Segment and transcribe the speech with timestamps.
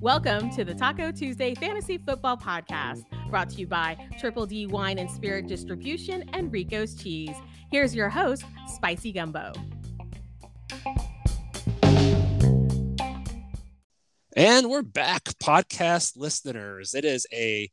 [0.00, 4.98] Welcome to the Taco Tuesday Fantasy Football Podcast, brought to you by Triple D Wine
[4.98, 7.34] and Spirit Distribution and Rico's Cheese.
[7.70, 8.44] Here's your host,
[8.74, 9.52] Spicy Gumbo.
[14.36, 16.94] And we're back, podcast listeners.
[16.94, 17.70] It is a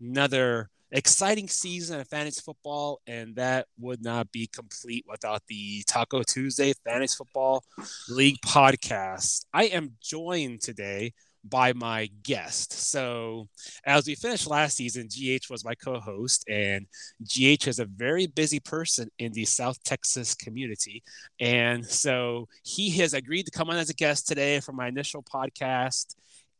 [0.00, 6.22] another exciting season of fantasy football, and that would not be complete without the Taco
[6.22, 7.64] Tuesday Fantasy Football
[8.08, 9.44] League podcast.
[9.52, 11.12] I am joined today
[11.44, 12.72] by my guest.
[12.72, 13.48] So,
[13.86, 16.86] as we finished last season, GH was my co host, and
[17.22, 21.02] GH is a very busy person in the South Texas community.
[21.40, 25.22] And so, he has agreed to come on as a guest today for my initial
[25.22, 26.14] podcast.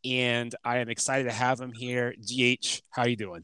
[0.05, 2.15] And I am excited to have him here.
[2.21, 3.43] GH, how are you doing?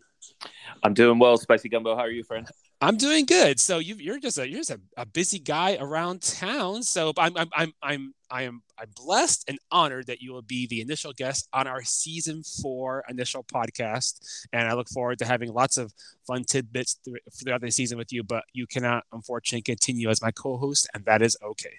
[0.82, 1.94] I'm doing well, Spicy Gumbo.
[1.96, 2.48] How are you, friend?
[2.80, 3.60] I'm doing good.
[3.60, 6.82] So you, are just a you're just a, a, busy guy around town.
[6.82, 10.66] So I'm I'm I'm I'm I am I'm blessed and honored that you will be
[10.66, 14.20] the initial guest on our season four initial podcast,
[14.52, 15.94] and I look forward to having lots of
[16.26, 16.98] fun tidbits
[17.42, 18.22] throughout the season with you.
[18.22, 21.78] But you cannot unfortunately continue as my co-host, and that is okay.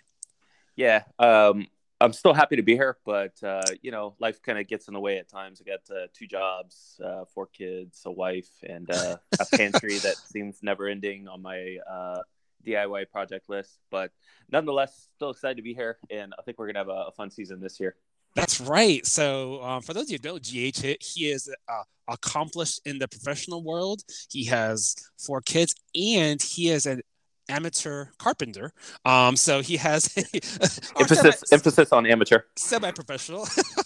[0.75, 1.67] Yeah, um,
[2.01, 4.93] I'm still happy to be here, but uh, you know, life kind of gets in
[4.93, 5.61] the way at times.
[5.61, 10.16] I got uh, two jobs, uh, four kids, a wife, and uh, a pantry that
[10.17, 12.19] seems never ending on my uh,
[12.67, 13.79] DIY project list.
[13.91, 14.11] But
[14.51, 17.31] nonetheless, still excited to be here, and I think we're gonna have a, a fun
[17.31, 17.95] season this year.
[18.35, 19.05] That's right.
[19.05, 23.07] So, um, for those of you who know GH, he is uh, accomplished in the
[23.07, 24.01] professional world.
[24.29, 27.01] He has four kids, and he is an
[27.49, 28.73] amateur carpenter.
[29.03, 30.15] Um, so he has
[30.99, 33.47] emphasis semi, emphasis on amateur, semi-professional.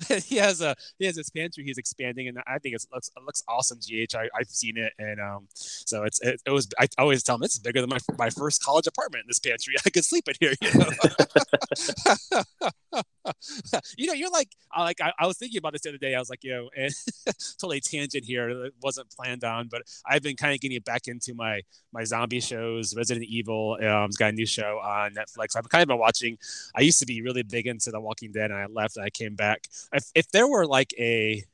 [0.24, 3.22] he has a he has his pantry he's expanding and i think it looks it
[3.24, 6.86] looks awesome gh I, i've seen it and um so it's it, it was i
[6.98, 9.74] always tell him it's bigger than my my first college apartment in this pantry.
[9.86, 10.90] I could sleep in here you know?
[13.96, 16.14] You know you're like I like I, I, was thinking about this the other day.
[16.14, 16.92] I was like you know and
[17.58, 21.34] totally tangent here it wasn't planned on but i've been kind of getting back into
[21.34, 21.60] my
[21.92, 25.56] my zombie shows resident evil um has got a new show on netflix.
[25.56, 26.36] I've kind of been watching
[26.76, 29.10] i used to be really big into the walking dead and i left and i
[29.10, 31.44] came back if, if there were like a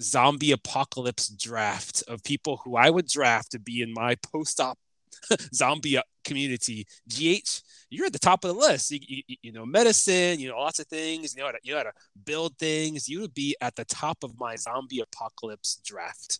[0.00, 4.78] zombie apocalypse draft of people who I would draft to be in my post-op
[5.54, 8.90] zombie community, GH, you're at the top of the list.
[8.90, 11.34] You, you, you, know, medicine, you know, lots of things.
[11.34, 11.92] You know, how to, you know how to
[12.24, 13.08] build things.
[13.08, 16.38] You would be at the top of my zombie apocalypse draft.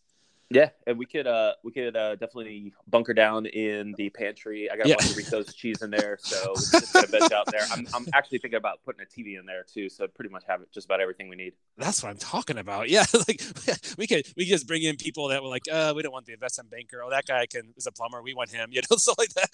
[0.53, 4.69] Yeah, and we could uh we could uh definitely bunker down in the pantry.
[4.69, 4.97] I got a yeah.
[4.99, 7.61] bunch of Rico's cheese in there, so we just get a bench out there.
[7.71, 10.63] I'm I'm actually thinking about putting a TV in there too, so pretty much have
[10.73, 11.53] just about everything we need.
[11.79, 12.89] That's what I'm talking about.
[12.89, 13.41] Yeah, like
[13.99, 16.27] we could we could just bring in people that were like, uh, we don't want
[16.27, 17.01] the investment banker.
[17.05, 18.21] Oh, that guy can is a plumber.
[18.21, 18.71] We want him.
[18.81, 19.51] You know, so like that.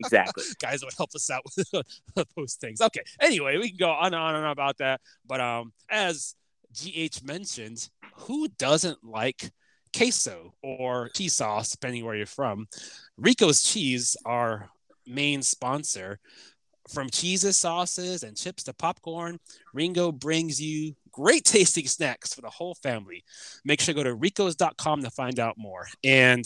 [0.00, 0.44] exactly.
[0.60, 2.80] Guys that would help us out with those things.
[2.80, 3.02] Okay.
[3.20, 5.00] Anyway, we can go on and on and on about that.
[5.26, 6.34] But um, as
[6.72, 9.50] GH mentioned, who doesn't like
[9.96, 12.66] queso or cheese sauce, depending where you're from.
[13.16, 14.68] Rico's Cheese, our
[15.06, 16.18] main sponsor,
[16.88, 19.38] from cheeses, sauces, and chips to popcorn,
[19.74, 23.24] Ringo brings you great tasting snacks for the whole family.
[23.64, 25.86] Make sure to go to ricos.com to find out more.
[26.02, 26.44] And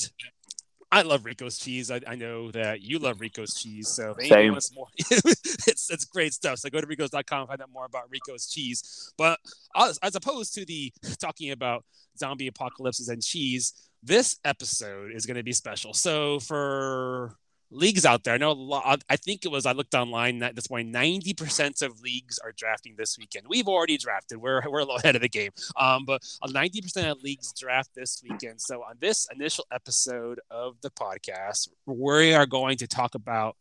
[0.92, 1.90] I love Rico's cheese.
[1.90, 3.88] I, I, know that you love Rico's cheese.
[3.88, 6.58] So if anyone wants more, it's, it's great stuff.
[6.58, 9.10] So go to ricos.com, find out more about Rico's cheese.
[9.16, 9.40] But
[9.74, 11.86] as, as opposed to the talking about
[12.18, 15.94] zombie apocalypses and cheese, this episode is going to be special.
[15.94, 17.38] So for
[17.72, 18.34] leagues out there.
[18.34, 20.92] I know lot, I think it was I looked online that this morning.
[20.92, 23.46] Ninety percent of leagues are drafting this weekend.
[23.48, 24.38] We've already drafted.
[24.38, 25.50] We're we're a little ahead of the game.
[25.76, 28.60] Um, but ninety percent of leagues draft this weekend.
[28.60, 33.56] So on this initial episode of the podcast, we are going to talk about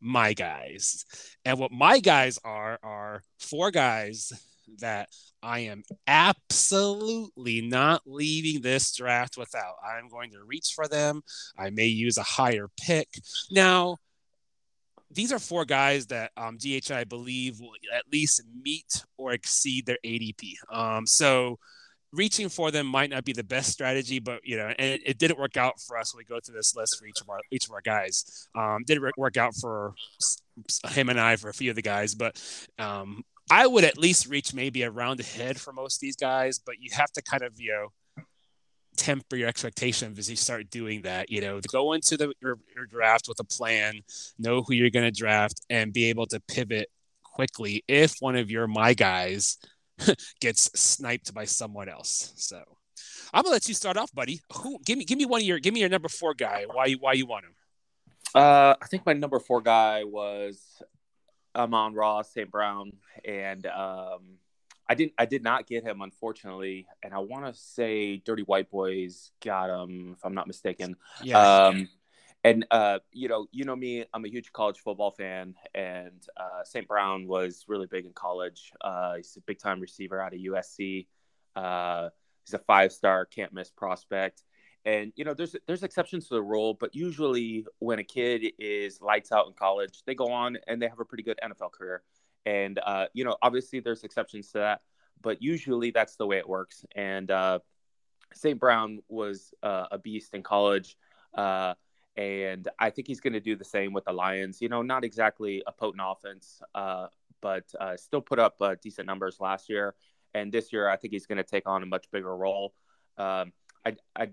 [0.00, 1.04] my guys,
[1.44, 4.32] and what my guys are are four guys
[4.78, 5.08] that
[5.46, 9.76] I am absolutely not leaving this draft without.
[9.86, 11.22] I'm going to reach for them.
[11.56, 13.08] I may use a higher pick.
[13.52, 13.98] Now,
[15.08, 19.98] these are four guys that um, DHI believe will at least meet or exceed their
[20.04, 20.54] ADP.
[20.68, 21.60] Um, so
[22.12, 25.18] reaching for them might not be the best strategy, but you know, and it, it,
[25.18, 27.38] didn't work out for us when we go through this list for each of our
[27.52, 28.48] each of our guys.
[28.56, 29.94] Um, didn't work out for
[30.88, 32.42] him and I for a few of the guys, but
[32.80, 36.58] um, I would at least reach maybe a round ahead for most of these guys,
[36.58, 38.24] but you have to kind of, you know,
[38.96, 41.30] temper your expectations as you start doing that.
[41.30, 44.00] You know, go into the your, your draft with a plan,
[44.38, 46.88] know who you're going to draft, and be able to pivot
[47.22, 49.58] quickly if one of your my guys
[50.40, 52.32] gets sniped by someone else.
[52.36, 52.62] So
[53.32, 54.40] I'm gonna let you start off, buddy.
[54.54, 56.64] Who give me give me one of your give me your number four guy.
[56.72, 57.54] Why you why you want him?
[58.34, 60.60] Uh, I think my number four guy was
[61.56, 62.50] Amon-Ra St.
[62.50, 62.92] Brown,
[63.24, 64.38] and um,
[64.88, 65.14] I didn't.
[65.18, 66.86] I did not get him, unfortunately.
[67.02, 70.96] And I want to say Dirty White Boys got him, if I'm not mistaken.
[71.22, 71.38] Yeah.
[71.38, 71.88] Um,
[72.44, 74.04] and uh, you know, you know me.
[74.14, 76.86] I'm a huge college football fan, and uh, St.
[76.86, 78.72] Brown was really big in college.
[78.80, 81.06] Uh, he's a big time receiver out of USC.
[81.56, 82.10] Uh,
[82.44, 84.44] he's a five star, can't miss prospect.
[84.86, 89.00] And you know, there's there's exceptions to the rule, but usually when a kid is
[89.02, 92.04] lights out in college, they go on and they have a pretty good NFL career.
[92.46, 94.82] And uh, you know, obviously there's exceptions to that,
[95.20, 96.84] but usually that's the way it works.
[96.94, 97.58] And uh,
[98.32, 98.60] St.
[98.60, 100.96] Brown was uh, a beast in college,
[101.34, 101.74] uh,
[102.16, 104.62] and I think he's going to do the same with the Lions.
[104.62, 107.08] You know, not exactly a potent offense, uh,
[107.40, 109.96] but uh, still put up decent numbers last year.
[110.32, 112.72] And this year, I think he's going to take on a much bigger role.
[113.18, 113.52] Um,
[113.84, 114.28] I, I,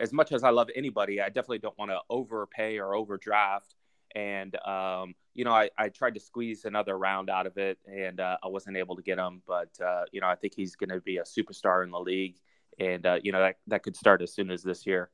[0.00, 3.74] as much as I love anybody, I definitely don't want to overpay or overdraft.
[4.14, 8.20] And um, you know, I, I tried to squeeze another round out of it, and
[8.20, 9.42] uh, I wasn't able to get him.
[9.46, 12.36] But uh, you know, I think he's going to be a superstar in the league,
[12.78, 15.10] and uh, you know that that could start as soon as this year.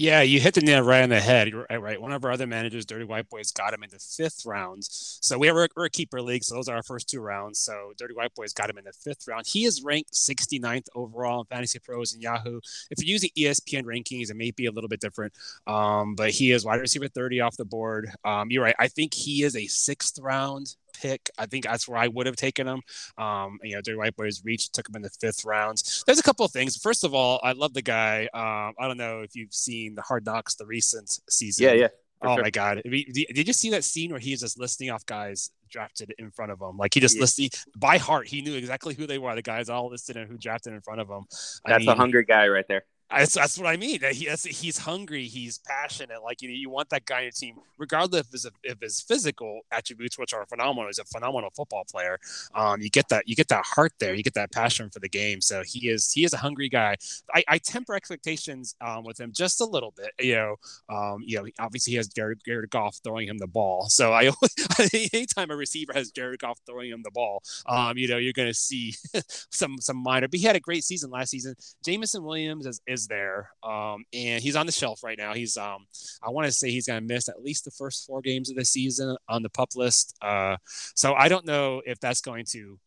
[0.00, 1.52] Yeah, you hit the nail right on the head.
[1.52, 2.00] Right, right.
[2.00, 4.84] One of our other managers, Dirty White Boys, got him in the fifth round.
[4.84, 7.58] So we are a keeper league, so those are our first two rounds.
[7.58, 9.48] So Dirty White Boys got him in the fifth round.
[9.48, 12.60] He is ranked 69th overall in Fantasy Pros and Yahoo.
[12.92, 15.32] If you're using ESPN rankings, it may be a little bit different,
[15.66, 18.08] um, but he is wide receiver 30 off the board.
[18.24, 18.76] Um, you're right.
[18.78, 21.30] I think he is a sixth round pick.
[21.38, 22.82] I think that's where I would have taken him.
[23.16, 25.82] Um, you know, Dirty White Boys reached, took him in the fifth round.
[26.06, 26.76] There's a couple of things.
[26.76, 28.28] First of all, I love the guy.
[28.34, 31.64] Um, I don't know if you've seen the Hard Knocks, the recent season.
[31.64, 31.88] Yeah, yeah.
[32.20, 32.42] Oh sure.
[32.42, 32.82] my God!
[32.84, 36.60] Did you see that scene where he's just listing off guys drafted in front of
[36.60, 36.76] him?
[36.76, 37.20] Like he just yeah.
[37.20, 38.26] listed by heart.
[38.26, 39.34] He knew exactly who they were.
[39.36, 41.26] The guys all listed and who drafted in front of him.
[41.64, 42.82] I That's mean, a hungry guy right there.
[43.10, 44.00] That's, that's what I mean.
[44.12, 45.24] He, he's hungry.
[45.24, 46.22] He's passionate.
[46.22, 49.60] Like you, you want that guy on your team, regardless of his, of his physical
[49.72, 50.88] attributes, which are phenomenal.
[50.88, 52.18] He's a phenomenal football player.
[52.54, 54.14] Um, you get that you get that heart there.
[54.14, 55.40] You get that passion for the game.
[55.40, 56.96] So he is he is a hungry guy.
[57.34, 60.10] I, I temper expectations um, with him just a little bit.
[60.18, 60.56] You know,
[60.88, 63.88] um, you know, obviously he has Jared, Jared Goff throwing him the ball.
[63.88, 64.30] So I
[65.12, 68.48] anytime a receiver has Jared Goff throwing him the ball, um, you know, you're going
[68.48, 68.94] to see
[69.50, 70.28] some some minor.
[70.28, 71.54] But he had a great season last season.
[71.84, 75.32] Jameson Williams is, is is there, um, and he's on the shelf right now.
[75.32, 75.86] He's, um,
[76.22, 78.56] I want to say he's going to miss at least the first four games of
[78.56, 80.16] the season on the pup list.
[80.20, 80.56] Uh,
[80.94, 82.78] so I don't know if that's going to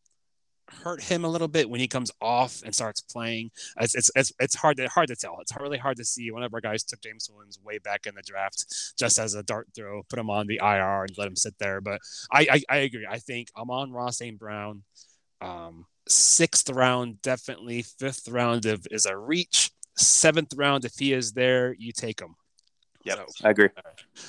[0.83, 3.51] hurt him a little bit when he comes off and starts playing.
[3.79, 5.37] It's it's it's, it's hard to hard to tell.
[5.41, 6.31] It's really hard to see.
[6.31, 8.65] One of our guys took James Williams way back in the draft
[8.97, 11.81] just as a dart throw, put him on the IR and let him sit there.
[11.81, 13.07] But I I, I agree.
[13.09, 14.37] I think Amon-Ra St.
[14.37, 14.83] Brown.
[15.41, 17.81] Um, sixth round, definitely.
[17.81, 19.71] Fifth round of, is a reach
[20.01, 22.35] seventh round, if he is there, you take him.
[23.03, 23.69] Yeah, so, I agree.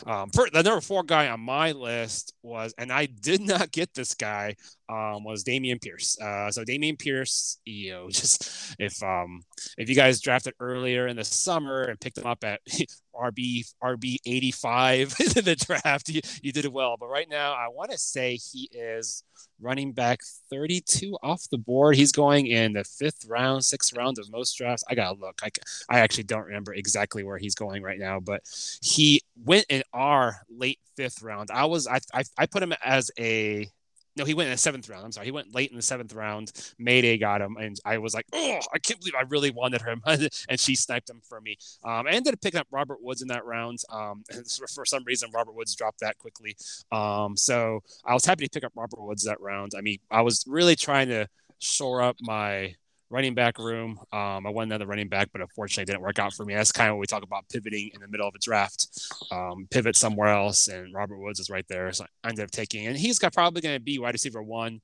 [0.06, 3.92] Um, for, the number four guy on my list was, and I did not get
[3.92, 4.56] this guy,
[4.92, 6.20] um, was Dameon Pierce.
[6.20, 9.42] Uh, so Dameon Pierce, you know, just if um
[9.78, 12.60] if you guys drafted earlier in the summer and picked him up at
[13.14, 16.96] RB RB eighty five in the draft, you, you did it well.
[16.98, 19.24] But right now, I want to say he is
[19.60, 21.94] running back 32 off the board.
[21.96, 24.84] He's going in the fifth round, sixth round of most drafts.
[24.88, 25.40] I gotta look.
[25.42, 25.50] I,
[25.88, 28.42] I actually don't remember exactly where he's going right now, but
[28.82, 31.50] he went in our late fifth round.
[31.50, 33.68] I was I I, I put him as a
[34.16, 35.04] no, he went in the seventh round.
[35.04, 36.52] I'm sorry, he went late in the seventh round.
[36.78, 40.02] Mayday got him, and I was like, oh, I can't believe I really wanted him,
[40.06, 41.56] and she sniped him for me.
[41.84, 43.78] Um, I ended up picking up Robert Woods in that round.
[43.90, 44.24] Um,
[44.74, 46.56] for some reason, Robert Woods dropped that quickly.
[46.90, 49.72] Um, so I was happy to pick up Robert Woods that round.
[49.76, 51.28] I mean, I was really trying to
[51.58, 52.74] shore up my
[53.12, 54.00] running back room.
[54.12, 56.54] Um, I wanted another running back, but unfortunately, it didn't work out for me.
[56.54, 58.88] That's kind of what we talk about pivoting in the middle of a draft.
[59.30, 61.92] Um, pivot somewhere else, and Robert Woods is right there.
[61.92, 64.80] So I ended up taking, and he's got probably going to be wide receiver one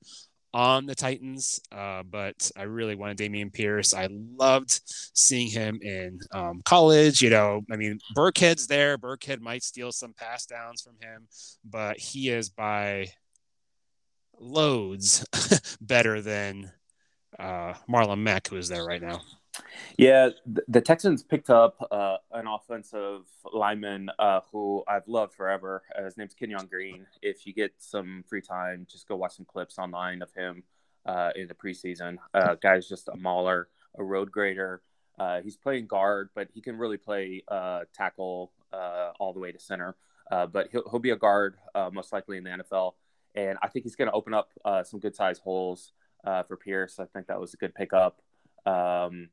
[0.53, 1.59] on the Titans.
[1.71, 3.93] Uh, but I really wanted Dameon Pierce.
[3.95, 4.79] I loved
[5.13, 7.21] seeing him in um, college.
[7.23, 8.97] You know, I mean, Burkhead's there.
[8.97, 11.27] Burkhead might steal some pass downs from him,
[11.67, 13.07] but he is by
[14.39, 15.25] loads
[15.81, 16.71] better than
[17.39, 19.21] uh, Marlon Mack, who is there right now.
[19.97, 20.29] Yeah,
[20.67, 25.83] the Texans picked up uh, an offensive lineman uh, who I've loved forever.
[25.97, 27.05] Uh, his name's Kenyon Green.
[27.21, 30.63] If you get some free time, just go watch some clips online of him
[31.05, 32.17] uh, in the preseason.
[32.33, 33.67] Uh, guy's just a mauler,
[33.97, 34.81] a road grader.
[35.17, 37.43] Uh, he's playing guard, but he can really play
[37.93, 38.51] tackle
[39.19, 39.95] all the way to center.
[40.29, 41.55] but he'll, he'll be a guard
[41.91, 42.93] most likely in the NFL,
[43.35, 44.51] and I think he's going to open up
[44.85, 45.91] some good sized holes
[46.25, 46.99] uh, for Pierce.
[46.99, 48.21] I think that was a good pickup.
[48.65, 49.29] Um,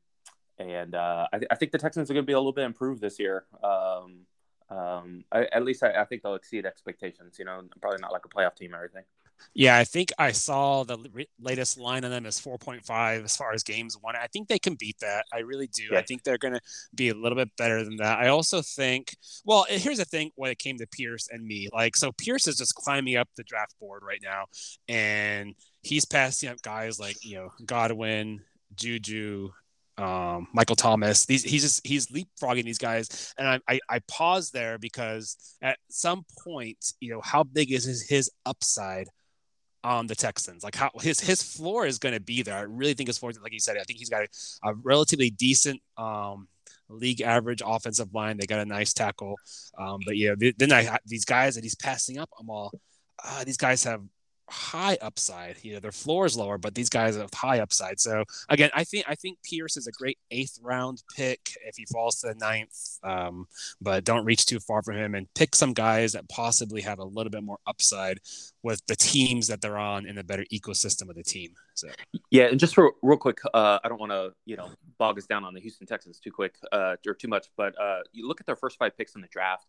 [0.59, 2.65] and uh, I, th- I, think the Texans are going to be a little bit
[2.65, 3.45] improved this year.
[3.63, 4.25] Um,
[4.69, 7.37] um, I, at least I, I, think they'll exceed expectations.
[7.37, 9.03] You know, probably not like a playoff team or anything.
[9.53, 13.53] Yeah, I think I saw the re- latest line on them is 4.5 as far
[13.53, 14.15] as games won.
[14.15, 15.25] I think they can beat that.
[15.33, 15.83] I really do.
[15.91, 15.99] Yeah.
[15.99, 16.61] I think they're going to
[16.95, 18.19] be a little bit better than that.
[18.19, 19.15] I also think,
[19.45, 21.69] well, here's the thing when it came to Pierce and me.
[21.73, 24.45] Like, so Pierce is just climbing up the draft board right now,
[24.87, 25.55] and
[25.87, 28.41] he's passing up guys like, you know, Godwin,
[28.75, 29.51] Juju,
[29.97, 31.25] um, Michael Thomas.
[31.25, 35.79] These he's just he's leapfrogging these guys, and I, I I pause there because at
[35.89, 39.07] some point, you know, how big is his, his upside
[39.83, 40.63] on the Texans?
[40.63, 42.55] Like how his his floor is going to be there.
[42.55, 45.29] I really think his floor, like you said, I think he's got a, a relatively
[45.29, 46.47] decent um,
[46.89, 48.37] league average offensive line.
[48.37, 49.35] They got a nice tackle,
[49.79, 52.71] um, but yeah, then I these guys that he's passing up, I'm all.
[53.23, 54.03] Uh, these guys have
[54.49, 55.57] high upside.
[55.63, 57.99] You know, their floor is lower, but these guys have high upside.
[57.99, 61.85] So again, I think I think Pierce is a great eighth round pick if he
[61.85, 62.99] falls to the ninth.
[63.03, 63.47] Um,
[63.81, 67.03] but don't reach too far from him and pick some guys that possibly have a
[67.03, 68.19] little bit more upside
[68.63, 71.51] with the teams that they're on in a better ecosystem of the team.
[71.73, 71.89] So
[72.31, 75.25] yeah, and just for real quick, uh, I don't want to you know bog us
[75.25, 78.39] down on the Houston Texans too quick uh, or too much, but uh, you look
[78.39, 79.65] at their first five picks in the draft.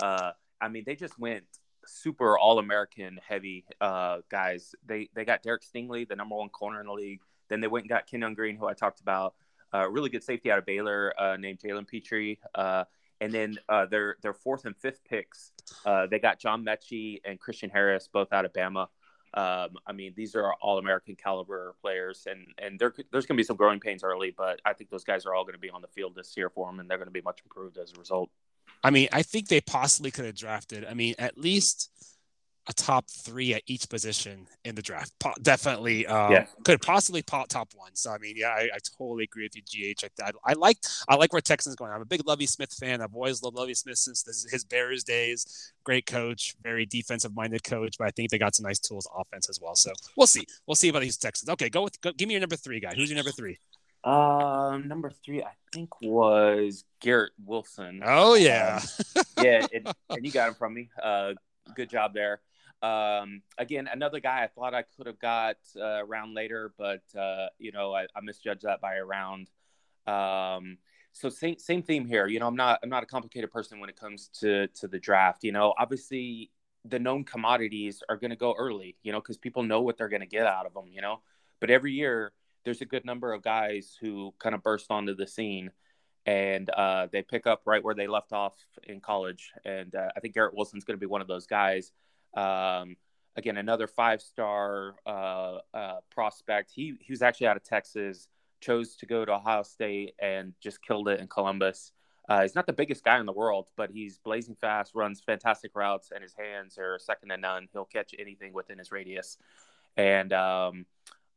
[0.00, 1.44] Uh, I mean, they just went
[1.86, 4.74] super all American heavy uh, guys.
[4.86, 7.20] They they got Derek Stingley, the number one corner in the league.
[7.48, 9.34] Then they went and got Kenyon Green, who I talked about.
[9.74, 12.36] Uh, really good safety out of Baylor uh, named Jalen Pitre.
[12.54, 12.84] Uh,
[13.20, 15.52] and then uh, their their fourth and fifth picks,
[15.86, 18.88] uh, they got John Metchie and Christian Harris, both out of Bama.
[19.34, 23.40] Um, I mean, these are all American caliber players, and and there, there's going to
[23.40, 25.70] be some growing pains early, but I think those guys are all going to be
[25.70, 27.92] on the field this year for them, and they're going to be much improved as
[27.94, 28.30] a result.
[28.84, 30.84] I mean, I think they possibly could have drafted.
[30.84, 31.90] I mean, at least
[32.68, 35.12] a top three at each position in the draft.
[35.18, 36.46] Po- definitely, um, yeah.
[36.64, 37.90] could possibly pop top one.
[37.94, 40.04] So I mean, yeah, I, I totally agree with you, GH.
[40.22, 41.90] I, I, like I like where Texans going.
[41.90, 43.00] I'm a big Lovie Smith fan.
[43.00, 45.72] I've always loved Lovie Smith since this, his Bears days.
[45.84, 49.48] Great coach, very defensive minded coach, but I think they got some nice tools offense
[49.48, 49.74] as well.
[49.74, 50.46] So we'll see.
[50.66, 51.48] We'll see about these Texans.
[51.50, 52.94] Okay, go with go, give me your number three guy.
[52.94, 53.58] Who's your number three?
[54.04, 58.02] Um, number three, I think was Garrett Wilson.
[58.04, 58.80] Oh yeah,
[59.16, 60.90] um, yeah, and, and, you got him from me.
[61.00, 61.34] Uh,
[61.76, 62.40] good job there.
[62.82, 67.46] Um, again, another guy I thought I could have got uh, around later, but uh,
[67.58, 69.50] you know I, I, misjudged that by a round.
[70.08, 70.78] Um,
[71.12, 72.26] so same same theme here.
[72.26, 74.98] You know, I'm not I'm not a complicated person when it comes to to the
[74.98, 75.44] draft.
[75.44, 76.50] You know, obviously
[76.84, 78.96] the known commodities are going to go early.
[79.04, 80.86] You know, because people know what they're going to get out of them.
[80.90, 81.20] You know,
[81.60, 82.32] but every year
[82.64, 85.70] there's a good number of guys who kind of burst onto the scene
[86.26, 88.54] and uh, they pick up right where they left off
[88.84, 89.52] in college.
[89.64, 91.92] And uh, I think Garrett Wilson's going to be one of those guys.
[92.36, 92.96] Um,
[93.36, 96.70] again, another five star uh, uh, prospect.
[96.72, 98.28] He, he was actually out of Texas,
[98.60, 101.92] chose to go to Ohio State, and just killed it in Columbus.
[102.28, 105.72] Uh, he's not the biggest guy in the world, but he's blazing fast, runs fantastic
[105.74, 107.66] routes, and his hands are second to none.
[107.72, 109.38] He'll catch anything within his radius.
[109.96, 110.86] And um,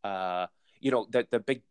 [0.04, 0.46] uh,
[0.80, 1.62] you know, the the big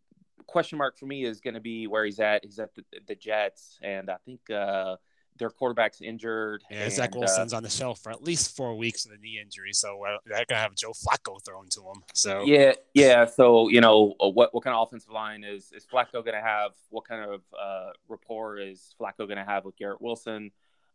[0.47, 2.45] question mark for me is going to be where he's at.
[2.45, 4.97] He's at the, the Jets, and I think uh,
[5.39, 6.63] their quarterback's injured.
[6.71, 9.21] Yeah, and, Zach Wilson's uh, on the shelf for at least four weeks with a
[9.23, 12.03] knee injury, so they're gonna have Joe Flacco thrown to him.
[12.15, 13.27] So yeah, yeah.
[13.27, 16.73] So you know, uh, what what kind of offensive line is is Flacco gonna have?
[16.91, 20.51] What kind of uh, rapport is Flacco gonna have with Garrett Wilson?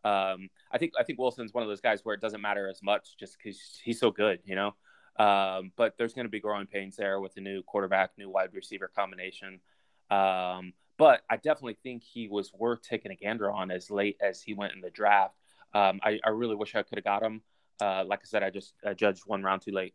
[0.06, 2.82] Um, I think I think Wilson's one of those guys where it doesn't matter as
[2.82, 4.76] much just because he's so good, you know.
[5.20, 8.54] Um, but there's going to be growing pains there with the new quarterback, new wide
[8.54, 9.60] receiver combination.
[10.10, 14.42] Um, but I definitely think he was worth taking a gander on as late as
[14.42, 15.36] he went in the draft.
[15.74, 17.44] Um, I, I, really wish I could have got him.
[17.80, 19.94] Uh, like I said, I just I judged one round too late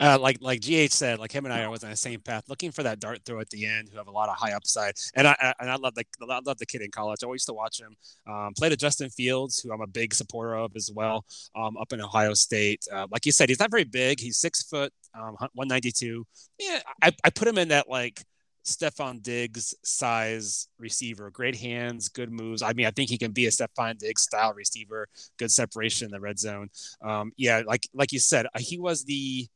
[0.00, 2.70] uh, like like GH said, like him and I are on the same path, looking
[2.70, 4.94] for that dart throw at the end, who have a lot of high upside.
[5.14, 7.20] And I and I love the I love the kid in college.
[7.22, 7.96] I always used to watch him.
[8.26, 12.00] Um, played Justin Fields, who I'm a big supporter of as well, um, up in
[12.00, 12.86] Ohio State.
[12.92, 14.20] Uh, like you said, he's not very big.
[14.20, 16.26] He's six foot, um, 192.
[16.58, 18.22] Yeah, I, I put him in that like
[18.66, 21.30] Stefon Diggs size receiver.
[21.30, 22.62] Great hands, good moves.
[22.62, 25.08] I mean, I think he can be a Stefon Diggs style receiver.
[25.38, 26.68] Good separation in the red zone.
[27.00, 29.46] Um, yeah, like like you said, uh, he was the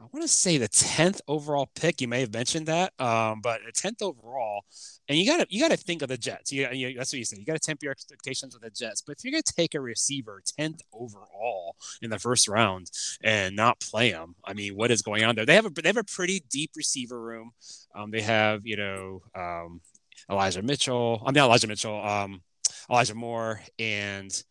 [0.00, 2.00] I want to say the tenth overall pick.
[2.00, 4.64] You may have mentioned that, um, but the tenth overall,
[5.08, 6.50] and you gotta you gotta think of the Jets.
[6.50, 7.38] You, you, that's what you said.
[7.38, 9.02] You gotta temper your expectations with the Jets.
[9.02, 12.90] But if you're gonna take a receiver tenth overall in the first round
[13.22, 15.44] and not play him, I mean, what is going on there?
[15.44, 17.50] They have a they have a pretty deep receiver room.
[17.94, 19.82] Um, they have you know um,
[20.30, 21.18] Elijah Mitchell.
[21.26, 22.02] I'm mean, not Elijah Mitchell.
[22.02, 22.40] Um,
[22.88, 24.42] Elijah Moore and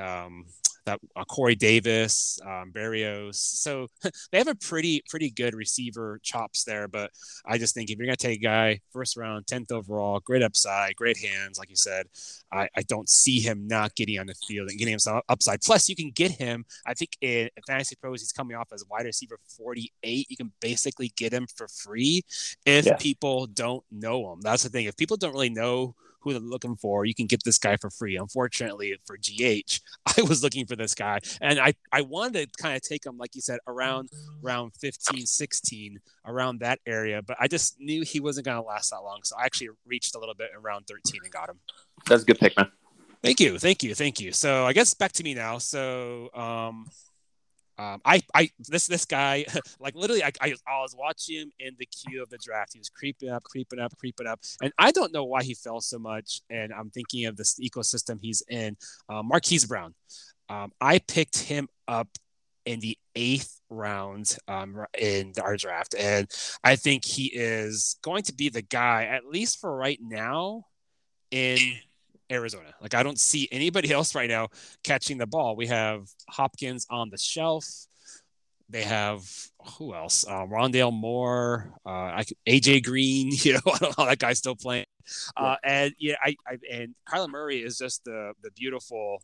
[0.00, 0.46] um,
[0.86, 3.36] that uh, Corey Davis, um, Berrios.
[3.36, 3.88] So
[4.32, 6.88] they have a pretty pretty good receiver chops there.
[6.88, 7.10] But
[7.44, 10.96] I just think if you're gonna take a guy first round, tenth overall, great upside,
[10.96, 12.06] great hands, like you said,
[12.52, 15.62] I, I don't see him not getting on the field and getting himself upside.
[15.62, 16.64] Plus, you can get him.
[16.86, 20.26] I think in Fantasy Pros, he's coming off as wide receiver 48.
[20.28, 22.22] You can basically get him for free
[22.66, 22.96] if yeah.
[22.96, 24.40] people don't know him.
[24.40, 24.86] That's the thing.
[24.86, 27.90] If people don't really know who they're looking for, you can get this guy for
[27.90, 28.16] free.
[28.16, 29.80] Unfortunately for GH,
[30.18, 33.18] I was looking for this guy and I, I wanted to kind of take him,
[33.18, 34.08] like you said, around
[34.42, 38.90] around 15, 16, around that area, but I just knew he wasn't going to last
[38.90, 39.20] that long.
[39.24, 41.60] So I actually reached a little bit around 13 and got him.
[42.06, 42.70] That's a good pick, man.
[43.22, 43.58] Thank you.
[43.58, 43.94] Thank you.
[43.94, 44.32] Thank you.
[44.32, 45.58] So I guess back to me now.
[45.58, 46.86] So, um,
[47.78, 49.44] um, I, I, this, this guy,
[49.80, 52.72] like literally, I, I, I, was watching him in the queue of the draft.
[52.72, 55.80] He was creeping up, creeping up, creeping up, and I don't know why he fell
[55.80, 56.40] so much.
[56.48, 58.76] And I'm thinking of this ecosystem he's in.
[59.08, 59.94] Uh, Marquise Brown,
[60.48, 62.08] um, I picked him up
[62.64, 66.30] in the eighth round um, in our draft, and
[66.62, 70.66] I think he is going to be the guy, at least for right now,
[71.32, 71.58] in
[72.30, 72.74] Arizona.
[72.80, 74.48] Like I don't see anybody else right now
[74.82, 75.56] catching the ball.
[75.56, 77.66] We have Hopkins on the shelf.
[78.70, 79.28] They have
[79.78, 80.26] who else?
[80.26, 83.30] Uh, Rondale Moore, uh, AJ Green.
[83.44, 84.86] You know, I don't know how that guy's still playing.
[85.36, 89.22] Uh, and yeah, I, I and Kyler Murray is just the the beautiful,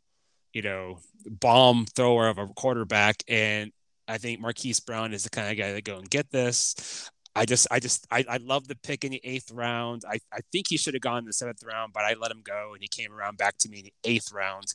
[0.52, 3.22] you know, bomb thrower of a quarterback.
[3.28, 3.72] And
[4.06, 7.10] I think Marquise Brown is the kind of guy that go and get this.
[7.34, 10.02] I just, I just, I, I love the pick in the eighth round.
[10.08, 12.42] I, I think he should have gone in the seventh round, but I let him
[12.42, 14.66] go, and he came around back to me in the eighth round,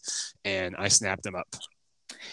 [0.43, 1.53] and I snapped him up.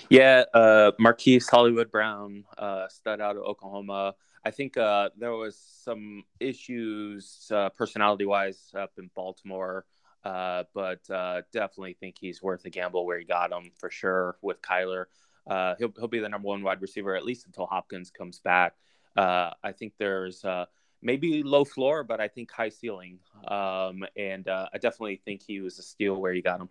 [0.08, 4.14] Yeah, uh, Marquise Hollywood Brown, uh, stud out of Oklahoma.
[4.44, 9.84] I think uh, there was some issues uh, personality wise up in Baltimore,
[10.24, 14.36] uh, but uh, definitely think he's worth a gamble where he got him for sure
[14.42, 15.06] with Kyler.
[15.48, 18.74] Uh, he'll he'll be the number one wide receiver at least until Hopkins comes back.
[19.16, 20.66] Uh, I think there's uh,
[21.02, 23.19] maybe low floor, but I think high ceiling.
[23.47, 26.69] Um, and uh, I definitely think he was a steal where you got him.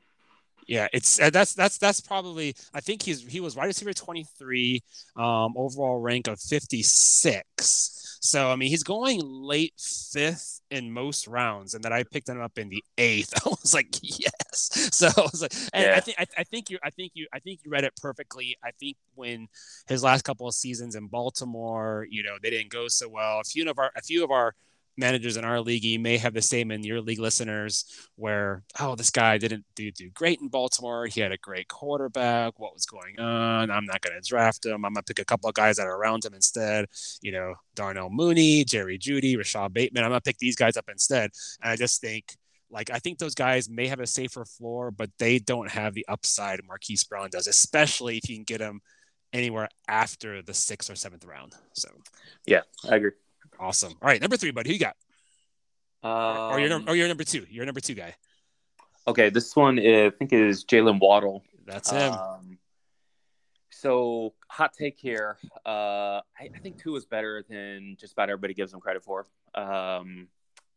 [0.72, 4.82] Yeah, it's uh, that's that's that's probably I think he's he was wide receiver 23,
[5.18, 8.20] um, overall rank of 56.
[8.22, 9.74] So I mean, he's going late
[10.14, 13.34] fifth in most rounds, and then I picked him up in the eighth.
[13.46, 14.70] I was like, yes.
[14.94, 15.96] So I was like, and yeah.
[15.98, 18.56] I think I, I, think you I think you I think you read it perfectly.
[18.64, 19.50] I think when
[19.90, 23.42] his last couple of seasons in Baltimore, you know, they didn't go so well.
[23.42, 24.56] A few of our a few of our
[24.98, 28.96] managers in our league, you may have the same in your league listeners where, oh,
[28.96, 31.06] this guy didn't do, do great in Baltimore.
[31.08, 32.60] He had a great quarterback.
[32.60, 33.72] What was going on?
[33.72, 34.86] I'm not going to draft him.
[34.86, 36.86] I'm going to pick a couple of guys that are around him instead.
[37.22, 40.04] You know, Darnell Mooney, Jerry Jeudy, Rashod Bateman.
[40.04, 41.32] I'm going to pick these guys up instead.
[41.62, 42.36] And I just think,
[42.70, 46.06] like, I think those guys may have a safer floor, but they don't have the
[46.08, 48.82] upside Marquise Brown does, especially if you can get him
[49.34, 51.54] anywhere after the sixth or seventh round.
[51.74, 51.90] So,
[52.46, 53.12] yeah, I agree.
[53.62, 53.94] Awesome.
[54.02, 54.70] All right, number three, buddy.
[54.70, 54.96] Who you got?
[56.04, 57.46] Um, or you're number, or you're number Tua.
[57.48, 58.16] You're number two guy.
[59.08, 61.44] Okay, this one is, I think is Jalen Waddle.
[61.68, 62.12] That's him.
[62.12, 62.58] Um,
[63.70, 65.38] so hot take here.
[65.64, 69.28] Uh, I, I, think two is better than just about everybody gives him credit for.
[69.54, 70.28] Um,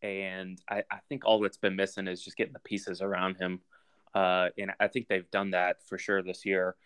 [0.02, 3.60] and I, I, think all that's been missing is just getting the pieces around him.
[4.14, 6.76] Uh, and I think they've done that for sure this year.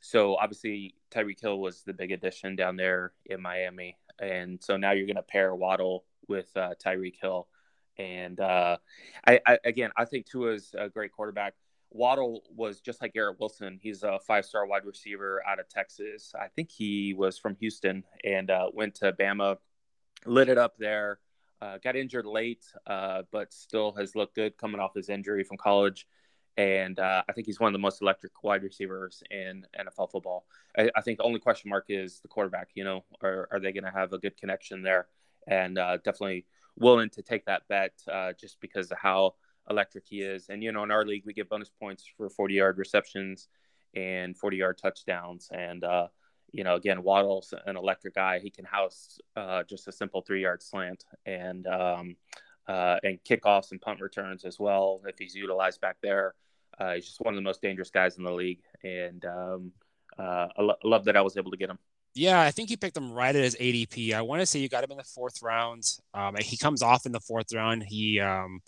[0.00, 4.92] So obviously Tyreek Hill was the big addition down there in Miami and so now
[4.92, 7.48] you're going to pair Waddle with uh, Tyreek Hill,
[7.98, 8.76] and uh,
[9.26, 11.54] I, I, again I think Tua's a great quarterback.
[11.90, 13.78] Waddle was just like Garrett Wilson.
[13.82, 16.32] He's a five-star wide receiver out of Texas.
[16.34, 19.58] I think he was from Houston and uh, went to Bama,
[20.24, 21.18] lit it up there.
[21.60, 25.58] Uh, got injured late, uh, but still has looked good coming off his injury from
[25.58, 26.06] college
[26.56, 30.44] and uh, I think he's one of the most electric wide receivers in NFL football.
[30.76, 32.70] I, I think the only question mark is the quarterback.
[32.74, 35.06] You know, are are they going to have a good connection there?
[35.46, 39.34] And uh, definitely willing to take that bet uh, just because of how
[39.70, 40.48] electric he is.
[40.50, 43.48] And you know, in our league, we get bonus points for 40 yard receptions
[43.94, 45.48] and 40 yard touchdowns.
[45.52, 46.08] And uh,
[46.52, 48.40] you know, again, Waddle's an electric guy.
[48.40, 51.66] He can house uh, just a simple three yard slant and.
[51.66, 52.16] Um,
[52.68, 56.34] uh, and kickoffs and punt returns as well if he's utilized back there.
[56.78, 59.72] Uh, he's just one of the most dangerous guys in the league, and um,
[60.18, 61.78] uh, I, lo- love that I was able to get him.
[62.14, 64.12] Yeah, I think you picked him right at his ADP.
[64.12, 65.82] I want to say you got him in the fourth round.
[66.12, 67.84] Um, he comes off in the fourth round.
[67.86, 68.60] He um,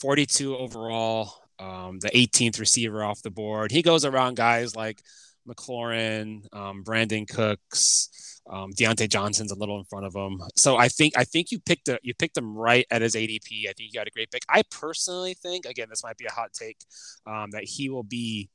[0.00, 3.70] 42 overall, um, the 18th receiver off the board.
[3.70, 5.02] He goes around guys like
[5.46, 10.40] McLaurin, um, Brandin Cooks, um, Diontae Johnson's a little in front of him.
[10.56, 13.68] So I think I think you picked a, you picked him right at his ADP.
[13.68, 14.42] I think you got a great pick.
[14.48, 16.78] I personally think again this might be a hot take
[17.26, 18.48] um, that he will be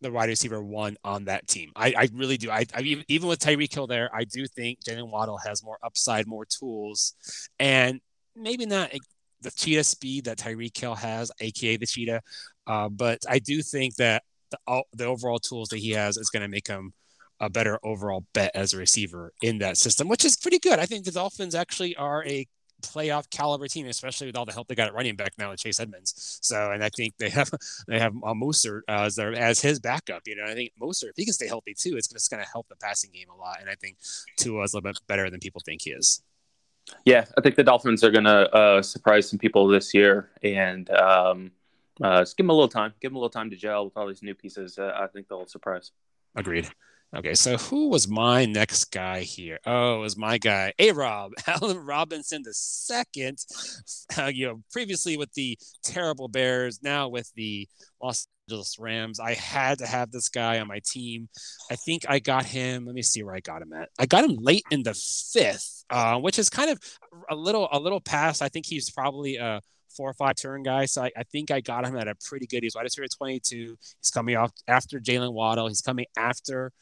[0.00, 1.72] the wide receiver one on that team.
[1.76, 2.50] I, I really do.
[2.50, 5.78] I, I even, even with Tyreek Hill there, I do think Jalen Waddle has more
[5.82, 7.14] upside, more tools,
[7.58, 8.00] and
[8.34, 8.92] maybe not
[9.42, 12.22] the cheetah speed that Tyreek Hill has, aka the cheetah.
[12.66, 16.42] Uh, but I do think that the, the overall tools that he has is going
[16.42, 16.92] to make him
[17.40, 20.78] a better overall bet as a receiver in that system, which is pretty good.
[20.78, 22.46] I think the Dolphins actually are a
[22.80, 25.60] playoff caliber team, especially with all the help they got at running back now with
[25.60, 26.38] Chase Edmonds.
[26.42, 27.50] So, and I think they have
[27.88, 30.22] they have uh, Mostert uh, as their as his backup.
[30.26, 32.50] You know, I think Mostert, if he can stay healthy too, it's just going to
[32.50, 33.58] help the passing game a lot.
[33.60, 33.96] And I think
[34.36, 36.22] Tua is a little bit better than people think he is.
[37.04, 40.90] Yeah, I think the Dolphins are going to uh, surprise some people this year, and
[40.90, 41.52] um,
[42.02, 42.92] uh, just give them a little time.
[43.00, 44.78] Give them a little time to gel with all these new pieces.
[44.78, 45.92] Uh, I think they'll surprise.
[46.34, 46.68] Agreed.
[47.16, 49.58] Okay, so who was my next guy here?
[49.66, 53.38] Oh, it was my guy, A Rob, Allen Robinson the second.
[54.16, 57.66] Uh, you know, previously with the terrible Bears, now with the
[58.00, 59.18] Los Angeles Rams.
[59.18, 61.28] I had to have this guy on my team.
[61.70, 62.86] I think I got him.
[62.86, 63.88] Let me see where I got him at.
[63.98, 66.78] I got him late in the fifth, uh, which is kind of
[67.28, 68.40] a little a little past.
[68.40, 69.60] I think he's probably a
[69.96, 70.86] four or five turn guy.
[70.86, 72.62] So I, I, think I got him at a pretty good.
[72.62, 73.76] He's wide receiver 22.
[74.00, 75.68] He's coming off after Jalen Waddle.
[75.68, 76.72] He's coming after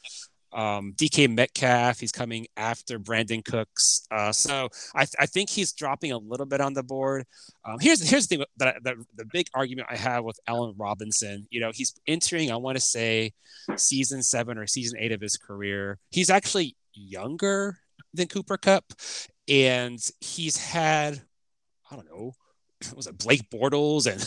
[0.53, 2.01] um, DK Metcalf.
[2.01, 4.07] He's coming after Brandin Cooks.
[4.11, 7.27] Uh, so I, I, think he's dropping a little bit on the board.
[7.64, 11.47] Um, here's here's the thing that, that the big argument I have with Allen Robinson.
[11.51, 13.33] You know, he's entering I want to say
[13.77, 15.99] season seven or season eight of his career.
[16.11, 17.79] He's actually younger
[18.14, 18.85] than Cooper Kupp,
[19.49, 21.21] and he's had
[21.90, 22.35] I don't know
[22.96, 24.20] was it Blake Bortles and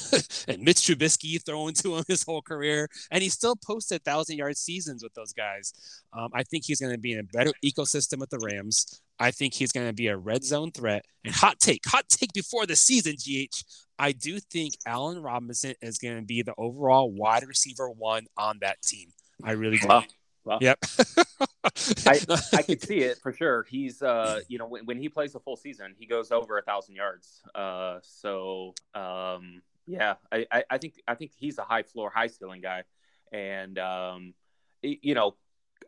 [0.48, 4.58] and Mitch Trubisky throwing to him his whole career, and he still posted thousand yard
[4.58, 5.74] seasons with those guys.
[6.14, 9.02] Um, I think he's going to be in a better ecosystem with the Rams.
[9.20, 11.06] I think he's going to be a red zone threat.
[11.24, 13.64] And hot take, hot take before the season, GH.
[14.00, 18.58] I do think Allen Robinson is going to be the overall wide receiver one on
[18.62, 19.10] that team.
[19.44, 19.88] I really do.
[19.88, 20.04] Wow.
[20.44, 20.80] Well, yep.
[22.08, 22.20] I,
[22.54, 23.66] I could see it for sure.
[23.70, 26.62] He's, uh, you know, when, when he plays the full season, he goes over a
[26.62, 27.42] thousand yards.
[27.54, 32.28] Uh, so, um, yeah, I, I, I think, I think he's a high floor, high
[32.28, 32.84] ceiling guy.
[33.32, 34.34] And, um,
[34.82, 35.36] you know,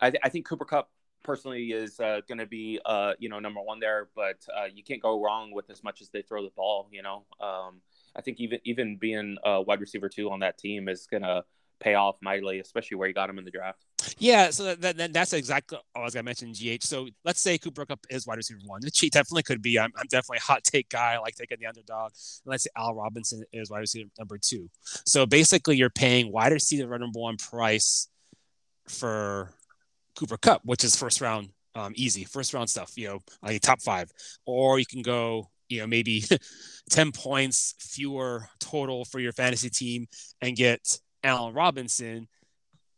[0.02, 0.89] I, I think Cooper Kupp
[1.24, 4.84] personally is uh, going to be, uh, you know, number one there, but uh, you
[4.84, 7.26] can't go wrong with as much as they throw the ball, you know.
[7.39, 7.82] Um,
[8.16, 11.44] I think even, even being a wide receiver two on that team is going to
[11.80, 13.86] pay off mightily, especially where you got him in the draft.
[14.18, 16.84] Yeah, so that, that, that's exactly I was gonna mention GH.
[16.84, 19.80] So let's say Cooper Kupp is wide receiver one, which he definitely could be.
[19.80, 21.14] I'm, I'm definitely a hot take guy.
[21.14, 22.12] I like taking the underdog.
[22.46, 24.70] And let's say Al Robinson is wide receiver number two.
[25.06, 28.10] So basically, you're paying wide receiver number one price
[28.88, 29.54] for
[30.18, 32.94] Cooper Kupp, which is first round um, easy, first round stuff.
[32.96, 34.12] You know, like top five,
[34.46, 35.50] or you can go.
[35.70, 36.24] You know, maybe
[36.92, 40.06] 10 points fewer total for your fantasy team
[40.42, 42.28] and get Allen Robinson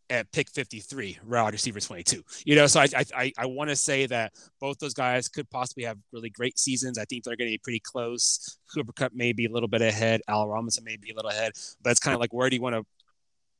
[0.10, 2.24] at pick 53, wide receiver 22.
[2.46, 5.84] You know, so I I I want to say that both those guys could possibly
[5.84, 6.98] have really great seasons.
[6.98, 8.58] I think they're going to be pretty close.
[8.74, 10.22] Cooper Kupp may be a little bit ahead.
[10.28, 12.62] Al Robinson may be a little ahead, but it's kind of like where do you
[12.62, 12.86] want to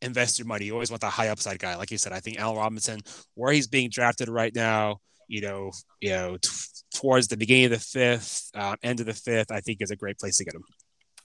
[0.02, 0.66] invest your money?
[0.66, 2.14] You always want the high upside guy, like you said.
[2.14, 3.00] I think Al Robinson,
[3.34, 4.98] where he's being drafted right now,
[5.28, 6.50] you know, you know, t-
[6.94, 9.96] towards the beginning of the fifth, uh, end of the fifth, I think is a
[9.96, 10.64] great place to get him.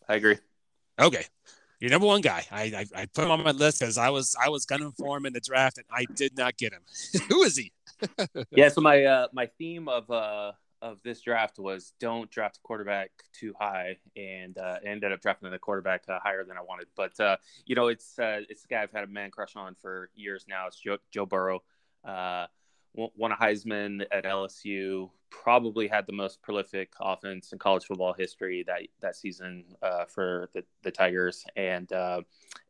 [0.08, 0.38] I agree.
[0.98, 1.26] Okay
[1.80, 2.44] your number one guy.
[2.50, 5.16] I, I, I put him on my list because I was I was gunning for
[5.16, 6.82] him in the draft and I did not get him.
[7.28, 7.72] Who is he?
[8.50, 12.60] yeah, so my uh, my theme of uh, of this draft was don't draft a
[12.60, 16.86] quarterback too high, and uh, ended up drafting the quarterback uh, higher than I wanted.
[16.96, 19.74] But uh, you know, it's uh, it's the guy I've had a man crush on
[19.80, 20.66] for years now.
[20.66, 21.62] It's Joe, Joe Burrow.
[22.04, 22.46] Uh,
[22.94, 25.10] won a Heisman at LSU.
[25.30, 30.50] Probably had the most prolific offense in college football history that that season uh, for
[30.54, 32.22] the, the Tigers, and uh,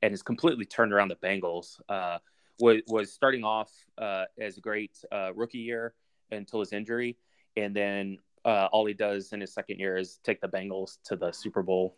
[0.02, 1.80] and has completely turned around the Bengals.
[1.88, 2.18] Uh,
[2.58, 5.94] was was starting off uh, as a great uh, rookie year
[6.30, 7.16] until his injury,
[7.56, 11.16] and then uh, all he does in his second year is take the Bengals to
[11.16, 11.96] the Super Bowl.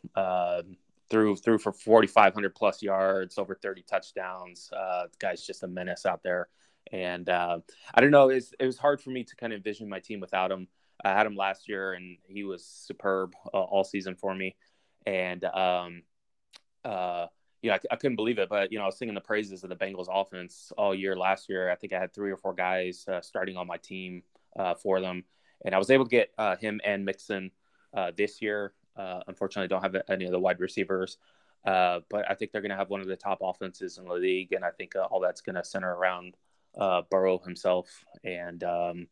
[1.11, 4.71] Threw threw for 4,500 plus yards, over 30 touchdowns.
[5.19, 6.49] guy's just a menace out there.
[6.91, 7.61] And uh,
[7.95, 10.51] I don't know, it was hard for me to kind of envision my team without
[10.51, 10.69] him.
[11.05, 14.57] I had him last year, and he was superb uh, all season for me.
[15.07, 16.03] And um,
[16.85, 17.27] uh,
[17.61, 18.49] yeah, I, I, couldn't believe it.
[18.49, 21.49] But you know, I was singing the praises of the Bengals offense all year last
[21.49, 21.71] year.
[21.71, 24.23] I think I had three or four guys uh, starting on my team
[24.57, 25.25] uh, for them,
[25.65, 27.51] and I was able to get uh, him and Mixon
[27.95, 28.75] uh, this year.
[28.97, 31.19] unfortunately, I don't have any of the wide receivers.
[31.65, 34.53] but I think they're going to have one of the top offenses in the league,
[34.53, 36.37] and I think all that's going to center around
[36.79, 38.05] uh, Burrow himself.
[38.25, 39.07] And um,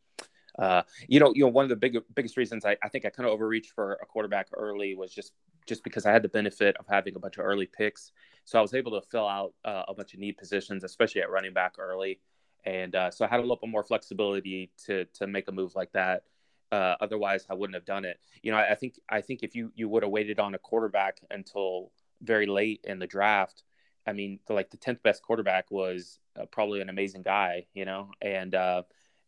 [0.58, 3.10] uh, you know, you know, one of the big biggest reasons I, I think I
[3.10, 5.32] kind of overreached for a quarterback early was just
[5.66, 8.12] just because I had the benefit of having a bunch of early picks.
[8.44, 11.30] So I was able to fill out uh, a bunch of need positions, especially at
[11.30, 12.20] running back early.
[12.64, 15.74] And uh, so I had a little bit more flexibility to to make a move
[15.74, 16.24] like that.
[16.72, 18.20] Uh, otherwise, I wouldn't have done it.
[18.42, 20.58] You know, I, I think I think if you you would have waited on a
[20.58, 21.92] quarterback until
[22.22, 23.62] very late in the draft,
[24.06, 28.10] I mean, the, like the tenth best quarterback was probably an amazing guy, you know.
[28.20, 28.82] And uh,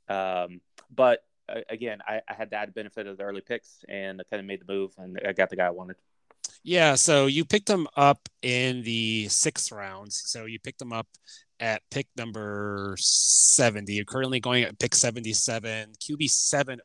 [0.08, 0.60] um,
[0.94, 4.40] but uh, again, I, I, had that benefit of the early picks, and I kind
[4.40, 5.96] of made the move, and I got the guy I wanted.
[6.64, 10.12] Yeah, so you picked him up in the sixth round.
[10.12, 11.08] So you picked him up
[11.58, 13.92] at pick number 70.
[13.92, 16.80] You're currently going at pick 77, QB seven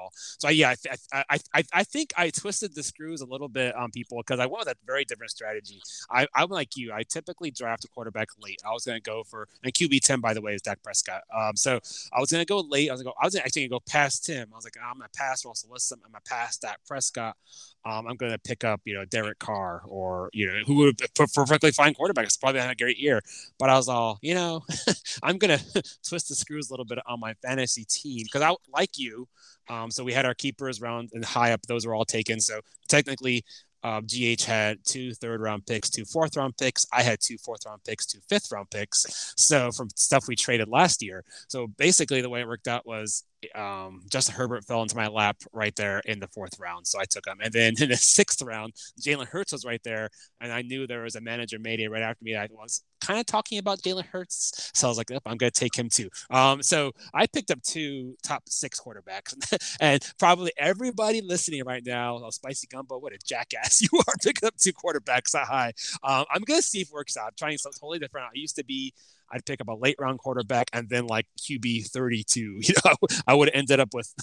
[0.00, 0.74] over so yeah,
[1.12, 4.40] I, I, I, I think I twisted the screws a little bit on people because
[4.40, 5.80] I with a very different strategy.
[6.10, 6.92] I, I'm like you.
[6.92, 8.60] I typically draft a quarterback late.
[8.66, 11.22] I was going to go for and QB ten by the way is Dak Prescott.
[11.36, 11.80] Um, so
[12.12, 12.90] I was going to go late.
[12.90, 13.22] I was going to go.
[13.22, 14.48] I was actually going to go past him.
[14.52, 16.00] I was like, I'm going to pass Russell Wilson.
[16.04, 17.36] I'm going to pass Dak Prescott.
[17.84, 21.00] Um, I'm going to pick up, you know, Derek Carr or, you know, who would
[21.34, 22.26] perfectly fine quarterback.
[22.26, 23.22] It's probably had a great year.
[23.58, 24.62] But I was all, you know,
[25.22, 28.54] I'm going to twist the screws a little bit on my fantasy team because I,
[28.72, 29.28] like you,
[29.68, 32.40] um, so we had our keepers round and high up; those were all taken.
[32.40, 33.44] So technically,
[33.82, 36.86] um, GH had two third round picks, two fourth round picks.
[36.92, 39.34] I had two fourth round picks, two fifth round picks.
[39.36, 41.24] So from stuff we traded last year.
[41.48, 45.36] So basically, the way it worked out was um, Justin Herbert fell into my lap
[45.52, 46.86] right there in the fourth round.
[46.86, 47.38] So I took him.
[47.42, 50.10] And then in the sixth round, Jalen Hurts was right there.
[50.40, 52.36] And I knew there was a manager Mayday right after me.
[52.36, 54.70] I was kind of talking about Jalen Hurts.
[54.74, 56.08] So I was like, yep, I'm going to take him too.
[56.30, 59.34] Um, so I picked up two top six quarterbacks.
[59.80, 64.46] and probably everybody listening right now, oh, Spicy Gumbo, what a jackass you are picking
[64.46, 65.72] up two quarterbacks that high.
[66.02, 67.28] Um, I'm going to see if it works out.
[67.28, 68.26] I'm trying something totally different.
[68.26, 68.94] I used to be
[69.32, 72.60] I'd pick up a late round quarterback and then like QB 32.
[72.70, 72.94] You know,
[73.26, 74.14] I would have ended up with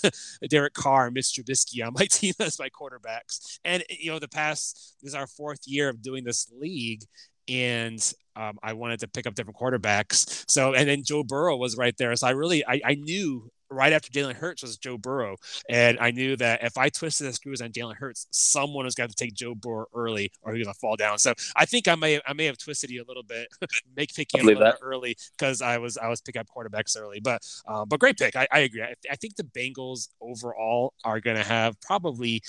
[0.50, 3.60] Derek Carr Mitch Trubisky on my team as my quarterbacks.
[3.66, 7.04] And, you know, the past, is our fourth year of doing this league.
[7.48, 10.46] And um, I wanted to pick up different quarterbacks.
[10.48, 12.16] So, and then Joe Burrow was right there.
[12.16, 15.36] So I really, I, I knew right after Jalen Hurts was Joe Burrow.
[15.70, 19.10] And I knew that if I twisted the screws on Jalen Hurts, someone was going
[19.10, 21.18] to take Joe Burrow early or he was going to fall down.
[21.20, 23.48] So I think I may I may have twisted you a little bit,
[23.96, 27.20] make picking a little bit early because I was I was picking up quarterbacks early.
[27.20, 28.36] But uh, but great pick.
[28.36, 28.84] I, I agree.
[28.84, 32.42] I, I think the Bengals overall are going to have probably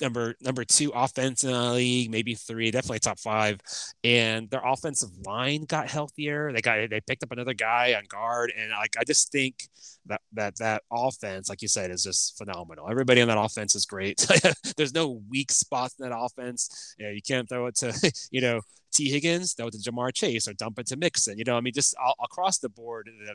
[0.00, 3.60] number number two offense in the league, maybe three, definitely top five.
[4.04, 6.52] And their offensive line got healthier.
[6.52, 9.68] They got they picked up another guy on guard, and like I just think
[10.06, 12.88] that that that offense, like you said, is just phenomenal.
[12.90, 14.26] Everybody on that offense is great.
[14.76, 16.94] There's no weak spots in that offense.
[16.98, 18.60] You, know, you can't throw it to you know
[18.92, 21.38] Tee Higgins, throw it to Ja'Marr Chase, or dump it to Mixon.
[21.38, 23.34] You know, I mean, just all, across the board, the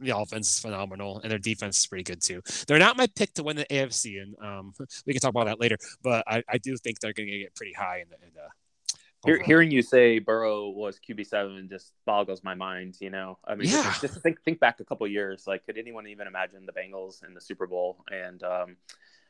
[0.00, 2.42] the offense is phenomenal and their defense is pretty good too.
[2.66, 4.72] They're not my pick to win the AFC, and um,
[5.06, 5.76] we can talk about that later.
[6.02, 8.16] But I, I do think they're going to get pretty high in the.
[8.16, 12.96] In the hearing you say Burrow was QB seven just boggles my mind.
[13.00, 13.82] You know, I mean, yeah.
[13.82, 15.44] just, just, think think back a couple years.
[15.46, 18.04] Like, could anyone even imagine the Bengals in the Super Bowl?
[18.10, 18.76] And um,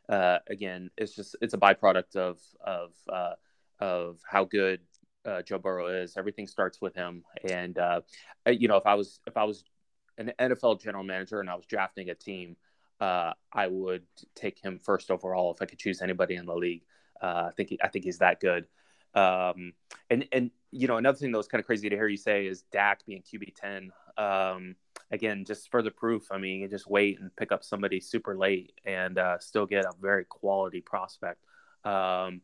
[0.09, 3.35] uh, again, it's just it's a byproduct of of uh,
[3.81, 4.81] of how good
[5.25, 6.17] uh, Joe Burrow is.
[6.17, 7.25] Everything starts with him.
[7.49, 8.01] And uh,
[8.47, 9.65] you know, if I was if I was
[10.19, 12.57] an NFL general manager and I was drafting a team,
[13.01, 16.83] uh, I would take him first overall if I could choose anybody in the league.
[17.21, 18.67] Uh, I think he, I think he's that good.
[19.15, 19.73] Um,
[20.09, 22.47] and and you know another thing that was kind of crazy to hear you say
[22.47, 23.91] is Dak being QB ten.
[24.17, 24.77] Um,
[25.11, 26.31] again, just further proof.
[26.31, 29.85] I mean, you just wait and pick up somebody super late and uh, still get
[29.85, 31.45] a very quality prospect.
[31.85, 32.43] Um,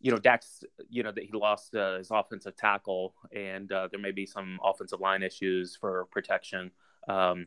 [0.00, 4.00] you know, Dak's, you know, that he lost uh, his offensive tackle, and uh, there
[4.00, 6.70] may be some offensive line issues for protection.
[7.08, 7.46] Um,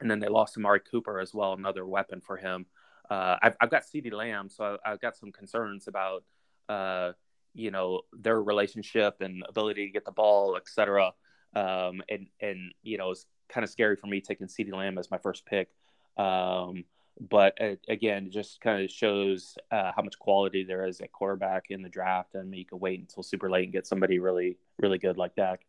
[0.00, 2.66] and then they lost Amari Cooper as well, another weapon for him.
[3.10, 6.24] Uh, I've, I've got CeeDee Lamb, so I, have got some concerns about,
[6.68, 7.12] uh,
[7.54, 11.12] you know, their relationship and ability to get the ball, et cetera.
[11.56, 15.10] Um, and, and, you know, it's kind of scary for me taking CeeDee Lamb as
[15.10, 15.68] my first pick.
[16.16, 16.84] Um,
[17.20, 21.10] but uh, again, it just kind of shows uh, how much quality there is at
[21.10, 22.34] quarterback in the draft.
[22.34, 25.64] and you can wait until super late and get somebody really, really good like Dak.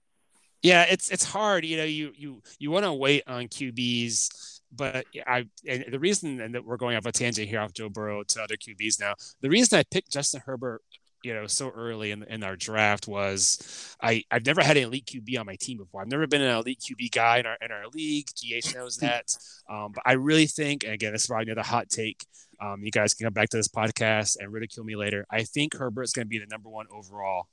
[0.62, 1.66] Yeah, it's it's hard.
[1.66, 6.42] You know, you you you want to wait on QBs, but I and the reason
[6.42, 9.14] and that we're going off a tangent here off Joe Burrow to other QBs now.
[9.42, 10.82] The reason I picked Justin Herbert,
[11.24, 15.06] you know, so early in, in our draft was I I've never had an elite
[15.06, 16.02] QB on my team before.
[16.02, 18.28] I've never been an elite QB guy in our in our league.
[18.36, 19.34] GH knows that.
[19.70, 22.26] Um, but I really think, and again, this is probably another hot take.
[22.62, 25.26] Um, you guys can come back to this podcast and ridicule me later.
[25.32, 27.48] I think Herbert's going to be the number one overall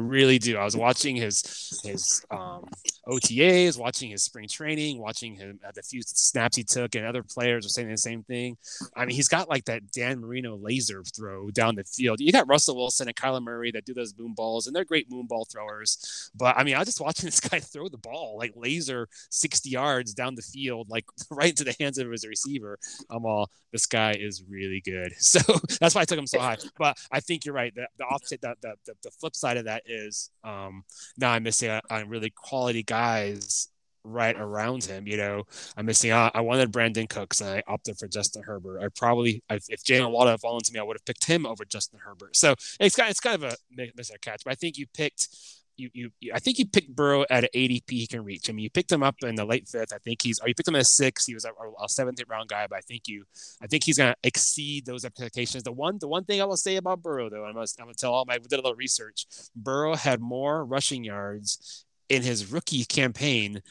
[0.00, 0.56] really do.
[0.56, 2.68] I was watching his his um,
[3.06, 7.22] OTAs, watching his spring training, watching him at the few snaps he took, and other
[7.22, 8.56] players are saying the same thing.
[8.96, 12.20] I mean, he's got like that Dan Marino laser throw down the field.
[12.20, 15.10] You got Russell Wilson and Kyler Murray that do those boom balls, and they're great
[15.10, 16.30] moon ball throwers.
[16.34, 19.68] But I mean, I was just watching this guy throw the ball like laser 60
[19.68, 22.78] yards down the field, like right into the hands of his receiver.
[23.10, 25.12] I'm all, this guy is really good.
[25.28, 25.40] So
[25.78, 26.56] that's why I took him so high.
[26.78, 27.74] But I think you're right.
[27.74, 30.84] The, the offset, the, the, the flip side of that is um,
[31.16, 33.68] now I'm missing on really quality guys
[34.04, 35.06] right around him.
[35.06, 35.44] You know,
[35.76, 36.32] I'm missing out.
[36.34, 38.80] I wanted Brandin Cooks and I opted for Justin Herbert.
[38.82, 41.64] I probably, if Jalen Waddle had fallen to me, I would have picked him over
[41.64, 42.36] Justin Herbert.
[42.36, 43.56] So it's kind, it's kind of a
[43.96, 44.44] miss or catch.
[44.44, 45.28] But I think you picked
[45.78, 48.50] you, you, you, I think you picked Burrow at an ADP he can reach.
[48.50, 49.92] I mean, you picked him up in the late fifth.
[49.92, 51.24] I think he's, or you picked him at six.
[51.24, 53.24] He was a, a seventh round guy, but I think you,
[53.62, 55.62] I think he's going to exceed those expectations.
[55.62, 58.12] The one, the one thing I will say about Burrow, though, I'm going to tell
[58.12, 59.26] all my, I did a little research.
[59.54, 63.62] Burrow had more rushing yards in his rookie campaign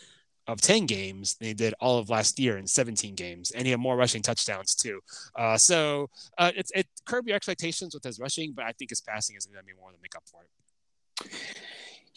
[0.47, 3.71] of 10 games than he did all of last year in 17 games and he
[3.71, 5.01] had more rushing touchdowns too
[5.35, 9.01] uh, so uh, it's it curb your expectations with his rushing but i think his
[9.01, 11.31] passing is going to be more than make up for it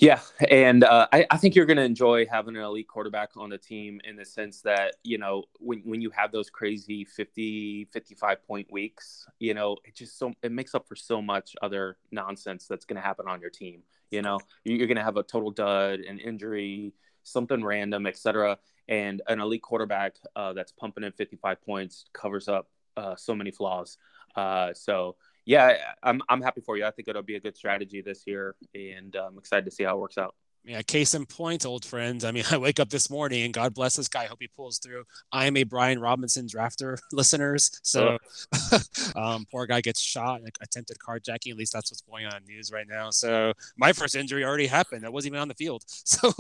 [0.01, 3.51] yeah, and uh, I, I, think you're going to enjoy having an elite quarterback on
[3.51, 7.89] the team in the sense that, you know, when, when you have those crazy 50,
[7.93, 11.99] 55 point weeks, you know, it just so it makes up for so much other
[12.11, 13.83] nonsense that's going to happen on your team.
[14.11, 18.59] You know, you're going to have a total dud, an injury, something random, etc.
[18.89, 23.51] And an elite quarterback uh, that's pumping in 55 points covers up uh, so many
[23.51, 23.99] flaws.
[24.35, 25.17] Uh, so,
[25.51, 26.85] yeah, I'm I'm happy for you.
[26.85, 29.97] I think it'll be a good strategy this year, and I'm excited to see how
[29.97, 32.25] it works out yeah, case in point, old friends.
[32.25, 34.25] I mean, I wake up this morning and God bless this guy.
[34.25, 35.05] I hope he pulls through.
[35.33, 37.71] I am a Brian Robinson drafter, listeners.
[37.83, 38.19] So,
[39.17, 41.53] um, poor guy gets shot, attempted carjacking.
[41.53, 43.11] At least that's what's going on in news right now.
[43.11, 45.07] So, my first injury already happened.
[45.07, 45.85] I wasn't even on the field.
[46.11, 46.33] So,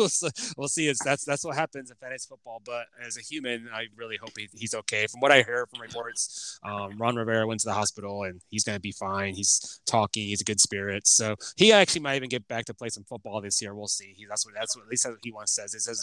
[0.56, 0.88] we'll see.
[0.88, 2.60] It's that's that's what happens in fantasy football.
[2.64, 5.06] But as a human, I really hope he, he's okay.
[5.06, 8.64] From what I hear from reports, um, Ron Rivera went to the hospital and he's
[8.64, 9.34] going to be fine.
[9.34, 10.24] He's talking.
[10.26, 11.06] He's a good spirit.
[11.06, 13.74] So, he actually might even get back to play some football this year.
[13.74, 14.09] We'll see.
[14.16, 15.74] He, that's what that's what at least that's what he once says.
[15.74, 16.00] It says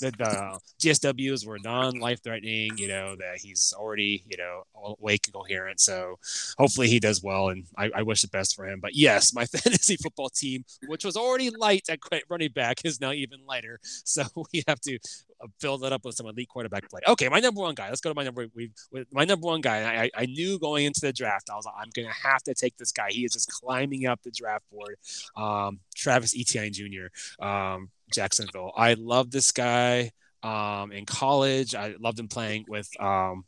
[0.00, 2.76] the the, the GSWs were non life threatening.
[2.76, 5.80] You know that he's already you know awake and coherent.
[5.80, 6.18] So
[6.58, 8.80] hopefully he does well, and I, I wish the best for him.
[8.80, 13.12] But yes, my fantasy football team, which was already light at running back, is now
[13.12, 13.80] even lighter.
[13.82, 14.98] So we have to
[15.42, 17.00] uh, fill that up with some elite quarterback play.
[17.06, 17.88] Okay, my number one guy.
[17.88, 18.46] Let's go to my number.
[18.54, 18.70] We
[19.12, 20.04] my number one guy.
[20.04, 22.76] I, I knew going into the draft, I was like, I'm gonna have to take
[22.76, 23.08] this guy.
[23.10, 24.96] He is just climbing up the draft board.
[25.36, 27.06] Um, Travis Etienne Jr.
[27.40, 28.72] Um, Jacksonville.
[28.76, 30.10] I love this guy.
[30.42, 33.44] Um, in college, I loved him playing with um,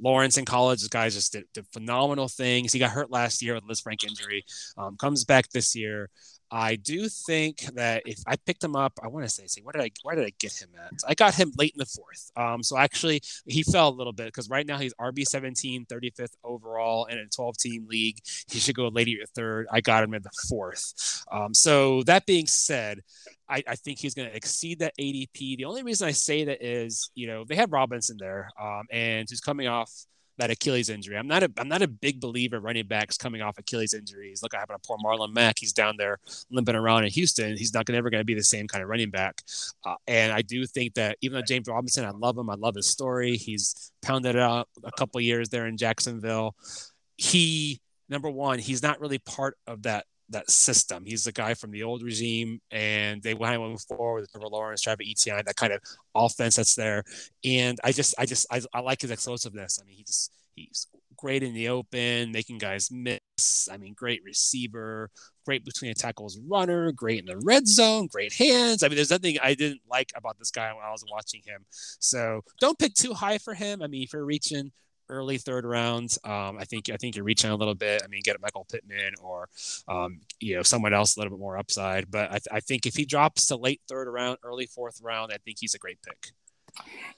[0.00, 0.80] Lawrence in college.
[0.80, 2.72] This guy just did, did, phenomenal things.
[2.72, 4.44] He got hurt last year with Liz Lisfranc injury.
[4.76, 6.10] Um, comes back this year.
[6.50, 9.72] I do think that if I picked him up, I want to say, see, where
[9.72, 10.92] did I, where did I get him at?
[11.06, 12.30] I got him late in the fourth.
[12.36, 16.34] Um, so actually, he fell a little bit because right now he's RB 17, 35th
[16.44, 18.18] overall in a 12 team league.
[18.50, 19.66] He should go later third.
[19.70, 21.24] I got him in the fourth.
[21.30, 23.00] Um, so that being said,
[23.48, 25.56] I, I think he's going to exceed that ADP.
[25.56, 29.28] The only reason I say that is, you know, they have Robinson there, um, and
[29.28, 29.90] who's coming off
[30.38, 31.16] that Achilles injury.
[31.16, 34.42] I'm not a I'm not a big believer running backs coming off Achilles injuries.
[34.42, 35.56] Look, I happen to poor Marlon Mack.
[35.58, 36.18] He's down there
[36.50, 37.56] limping around in Houston.
[37.56, 39.42] He's not ever going to be the same kind of running back.
[39.84, 42.50] Uh, and I do think that even though James Robinson, I love him.
[42.50, 43.36] I love his story.
[43.36, 46.54] He's pounded out a couple years there in Jacksonville.
[47.16, 51.04] He number one, he's not really part of that that system.
[51.06, 54.82] He's the guy from the old regime, and they went moving forward with Trevor Lawrence,
[54.82, 55.80] Travis Etienne, that kind of
[56.14, 57.04] offense that's there.
[57.44, 59.78] And I just, I just, I, I like his explosiveness.
[59.82, 60.86] I mean, he just, he's
[61.16, 63.68] great in the open, making guys miss.
[63.70, 65.10] I mean, great receiver,
[65.44, 68.82] great between the tackles runner, great in the red zone, great hands.
[68.82, 71.64] I mean, there's nothing I didn't like about this guy when I was watching him.
[71.70, 73.82] So don't pick too high for him.
[73.82, 74.72] I mean, if you're reaching
[75.08, 76.16] early third round.
[76.24, 78.02] Um, I think I think you're reaching a little bit.
[78.04, 79.48] I mean, get a Michael Pittman or
[79.88, 82.10] um, you know someone else a little bit more upside.
[82.10, 85.32] But I, th- I, think if he drops to late third round, early fourth round,
[85.32, 86.32] I think he's a great pick.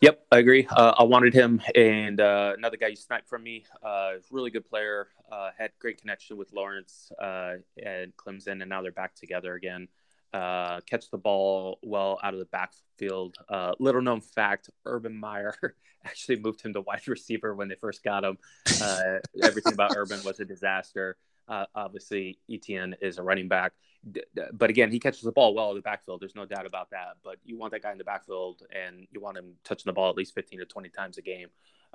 [0.00, 0.66] Yep, I agree.
[0.70, 3.64] Uh, I wanted him, and uh, another guy you sniped from me.
[3.82, 5.08] Uh, really good player.
[5.30, 9.88] Uh, had great connection with Lawrence uh, and Clemson, and now they're back together again
[10.32, 13.36] uh, catch the ball well out of the backfield.
[13.48, 15.54] Uh, little known fact: Urban Meyer
[16.04, 18.38] actually moved him to wide receiver when they first got him.
[18.82, 21.16] Uh, everything about Urban was a disaster.
[21.48, 23.72] Uh, obviously, Etienne is a running back,
[24.52, 26.20] but again, he catches the ball well in the backfield.
[26.20, 27.16] There's no doubt about that.
[27.24, 30.10] But you want that guy in the backfield, and you want him touching the ball
[30.10, 31.48] at least 15 to 20 times a game.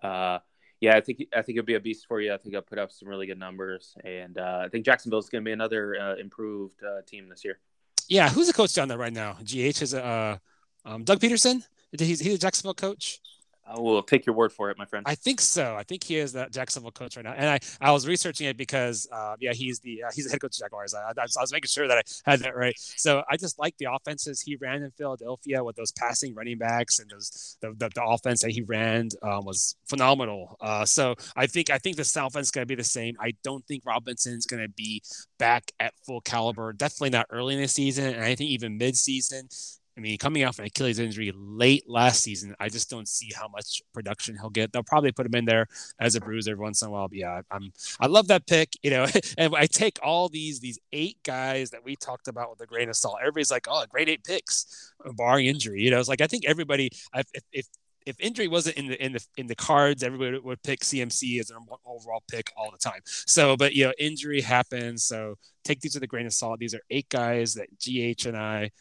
[0.04, 0.40] Uh,
[0.82, 2.34] yeah, I think I think it'll be a beast for you.
[2.34, 5.44] I think I'll put up some really good numbers, and uh, I think Jacksonville's going
[5.44, 7.60] to be another uh, improved uh, team this year.
[8.08, 9.34] Yeah, who's the coach down there right now?
[9.44, 10.38] GH is uh,
[10.86, 11.64] um, Doug Pederson.
[11.98, 13.20] He's he's a Jacksonville coach.
[13.68, 15.06] I will take your word for it, my friend.
[15.08, 15.76] I think so.
[15.76, 17.34] I think he is the Jacksonville coach right now.
[17.34, 20.40] And I, I was researching it because, uh, yeah, he's the uh, he's the head
[20.40, 20.94] coach of Jaguars.
[20.94, 22.76] I, I, I, was making sure that I had that right.
[22.78, 27.00] So I just like the offenses he ran in Philadelphia with those passing running backs
[27.00, 30.58] and those the, the, the offense that he ran um, was phenomenal.
[30.62, 33.16] Uh, so I think I think the South is going to be the same.
[33.20, 35.02] I don't think Robinson's going to be
[35.40, 36.72] back at full caliber.
[36.72, 39.50] Definitely not early in the season, and I think even mid season
[39.98, 43.48] I mean, coming off an Achilles injury late last season, I just don't see how
[43.48, 44.74] much production he'll get.
[44.74, 45.68] They'll probably put him in there
[46.00, 47.08] as a bruiser once in a while.
[47.08, 48.74] But yeah, I'm I love that pick.
[48.84, 52.62] You know, and I take all these these eight guys that we talked about with
[52.62, 53.18] a grain of salt.
[53.22, 55.82] Everybody's like, oh, great eight picks, barring injury.
[55.82, 57.68] You know, it's like I think everybody, if, if
[58.06, 61.50] if injury wasn't in the in the in the cards, everybody would pick CMC as
[61.50, 63.02] an overall pick all the time.
[63.06, 65.06] So, but you know, injury happens.
[65.06, 66.60] So take these with a grain of salt.
[66.60, 68.72] These are eight guys that GH and I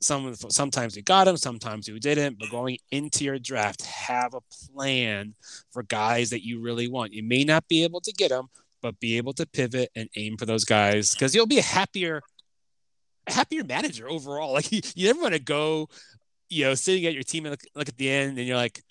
[0.00, 2.38] some sometimes you got them, sometimes you didn't.
[2.38, 4.40] But going into your draft, have a
[4.72, 5.34] plan
[5.70, 7.12] for guys that you really want.
[7.12, 8.48] You may not be able to get them,
[8.82, 12.22] but be able to pivot and aim for those guys because you'll be a happier,
[13.26, 14.52] happier manager overall.
[14.52, 15.88] Like you, you never want to go,
[16.48, 18.82] you know, sitting at your team and look, look at the end and you're like,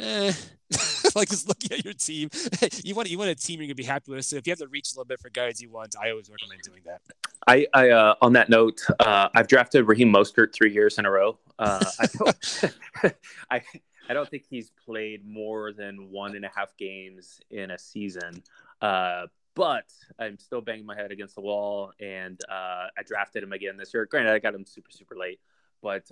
[0.00, 0.32] eh.
[1.14, 2.28] like just looking at your team,
[2.84, 4.24] you want you want a team you're gonna be happy with.
[4.24, 6.28] So if you have to reach a little bit for guys you want, I always
[6.28, 7.00] recommend doing that.
[7.46, 11.10] I, I uh, on that note, uh, I've drafted Raheem Mostert three years in a
[11.10, 11.38] row.
[11.58, 12.64] Uh, I don't,
[13.50, 13.62] I
[14.08, 18.42] I don't think he's played more than one and a half games in a season.
[18.82, 23.52] Uh, but I'm still banging my head against the wall, and uh, I drafted him
[23.52, 24.04] again this year.
[24.04, 25.40] Granted, I got him super super late,
[25.80, 26.10] but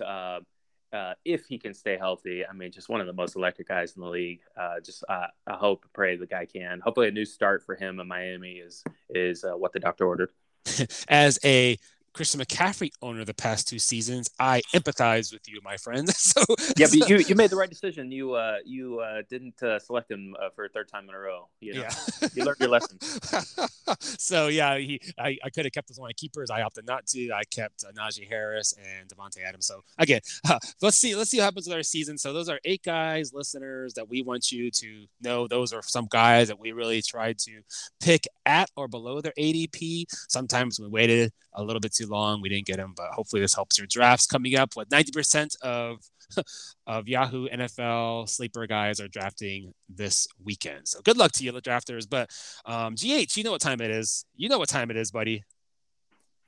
[0.95, 3.95] uh, if he can stay healthy, I mean, just one of the most electric guys
[3.95, 4.39] in the league.
[4.57, 6.79] Uh, just uh, I hope, pray the guy can.
[6.79, 10.31] Hopefully, a new start for him in Miami is is uh, what the doctor ordered.
[11.09, 11.77] As a
[12.15, 14.29] Christian McCaffrey owner the past two seasons.
[14.39, 16.09] I empathize with you, my friend.
[16.25, 16.41] So
[16.75, 18.11] yeah, but you you made the right decision.
[18.11, 21.19] You uh you uh didn't uh, select him uh, for a third time in a
[21.19, 21.47] row.
[21.59, 21.81] You know?
[21.81, 22.97] Yeah, you learned your lesson.
[23.99, 26.49] so yeah, he I, I could have kept as one of keepers.
[26.49, 27.31] I opted not to.
[27.31, 29.67] I kept uh, Najee Harris and Davante Adams.
[29.67, 32.17] So again, uh, let's see let's see what happens with our season.
[32.17, 35.47] So those are eight guys, listeners that we want you to know.
[35.47, 37.61] Those are some guys that we really tried to
[38.01, 40.05] pick at or below their ADP.
[40.27, 42.41] Sometimes we waited a little bit too long.
[42.41, 44.75] We didn't get him, but hopefully this helps your drafts coming up.
[44.75, 45.99] What 90% of
[46.87, 50.87] of Yahoo NFL sleeper guys are drafting this weekend.
[50.87, 52.09] So good luck to you, the drafters.
[52.09, 52.29] But
[52.65, 54.25] um, GH, you know what time it is.
[54.35, 55.43] You know what time it is, buddy.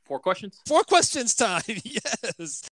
[0.05, 0.61] Four questions.
[0.65, 1.61] Four questions time.
[1.67, 2.69] yes.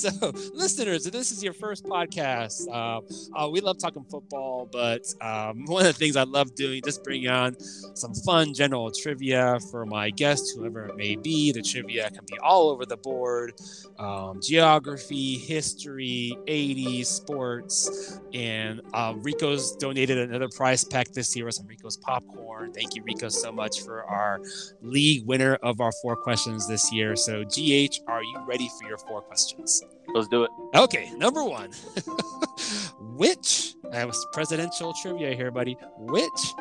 [0.00, 0.10] So,
[0.54, 3.00] listeners, if this is your first podcast, uh,
[3.38, 7.02] uh, we love talking football, but um, one of the things I love doing just
[7.02, 7.56] bring on
[7.94, 11.52] some fun general trivia for my guests, whoever it may be.
[11.52, 13.52] The trivia can be all over the board
[13.98, 18.20] um, geography, history, 80s, sports.
[18.32, 22.72] And uh, Rico's donated another prize pack this year with some Rico's popcorn.
[22.72, 24.40] Thank you, Rico, so much for our
[24.80, 27.16] league winner of our four questions this year.
[27.16, 29.87] So, GH, are you ready for your four questions?
[30.14, 30.50] Let's do it.
[30.74, 31.70] Okay, number one.
[33.00, 35.76] Which, I was presidential trivia here, buddy.
[35.96, 36.54] Which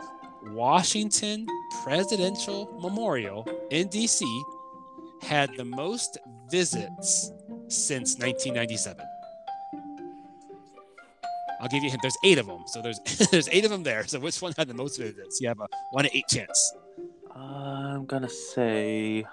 [0.47, 1.47] Washington
[1.83, 4.21] Presidential Memorial in DC
[5.21, 6.17] had the most
[6.49, 7.31] visits
[7.67, 9.05] since 1997?
[11.59, 12.01] I'll give you a hint.
[12.01, 12.99] There's eight of them, so there's
[13.31, 14.05] there's eight of them there.
[14.05, 15.41] So which one had the most visits?
[15.41, 16.73] You have a one in eight chance.
[17.35, 19.25] I'm gonna say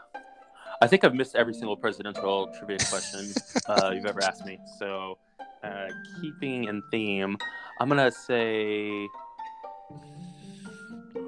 [0.84, 3.32] I think I've missed every single presidential trivia question
[3.66, 4.58] uh, you've ever asked me.
[4.78, 5.16] So,
[5.62, 5.86] uh,
[6.20, 7.38] keeping in theme,
[7.80, 9.08] I'm gonna say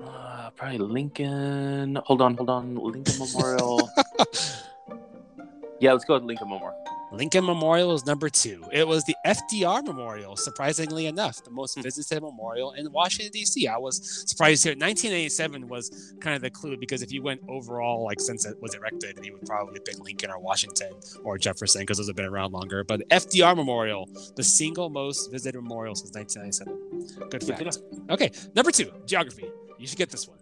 [0.04, 1.96] uh, probably Lincoln.
[2.04, 2.74] Hold on, hold on.
[2.74, 3.90] Lincoln Memorial.
[5.80, 6.76] yeah, let's go with Lincoln Memorial.
[7.12, 8.64] Lincoln Memorial is number two.
[8.72, 11.82] It was the FDR Memorial, surprisingly enough, the most hmm.
[11.82, 13.66] visited memorial in Washington, D.C.
[13.68, 14.72] I was surprised here.
[14.72, 18.74] 1987 was kind of the clue because if you went overall, like since it was
[18.74, 20.92] erected, you would probably pick Lincoln or Washington
[21.22, 22.82] or Jefferson because those have been around longer.
[22.82, 27.28] But FDR Memorial, the single most visited memorial since 1997.
[27.30, 27.78] Good fact.
[28.10, 29.48] Okay, number two, geography.
[29.78, 30.38] You should get this one.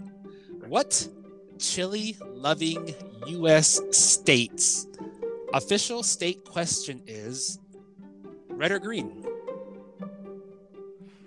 [0.66, 1.08] What
[1.58, 2.94] chili loving
[3.26, 3.80] U.S.
[3.90, 4.83] states
[5.54, 7.60] Official state question is
[8.48, 9.24] red or green?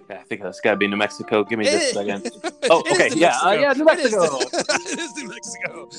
[0.10, 1.46] Yeah, I think that's got to be New Mexico.
[1.46, 2.32] Give me just a second.
[2.70, 3.10] Oh, okay.
[3.16, 4.26] Yeah, uh, yeah, New Mexico.
[4.26, 5.90] It is, it is New Mexico.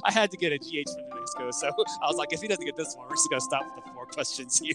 [0.04, 2.48] I had to get a GH from New Mexico, so I was like, if he
[2.48, 4.74] doesn't get this one, we're just gonna stop with the four questions here.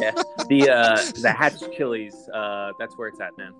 [0.00, 0.12] yeah,
[0.48, 2.14] the uh, the Hatch chilies.
[2.28, 3.52] Uh, that's where it's at, man.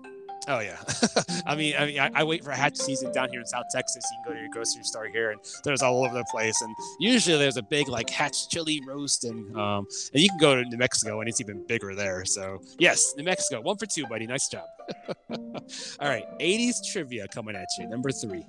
[0.47, 0.77] Oh yeah,
[1.45, 4.03] I mean, I mean, I, I, wait for hatch season down here in South Texas.
[4.11, 6.61] You can go to your grocery store here, and there's all over the place.
[6.61, 10.55] And usually there's a big like hatch chili roast, and um, and you can go
[10.55, 12.23] to New Mexico, and it's even bigger there.
[12.25, 14.27] So yes, New Mexico, one for two, buddy.
[14.27, 14.65] Nice job.
[15.29, 17.87] all right, 80s trivia coming at you.
[17.87, 18.45] Number three,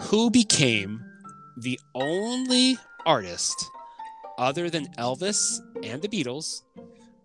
[0.00, 1.04] who became
[1.58, 3.64] the only artist
[4.38, 6.62] other than Elvis and the Beatles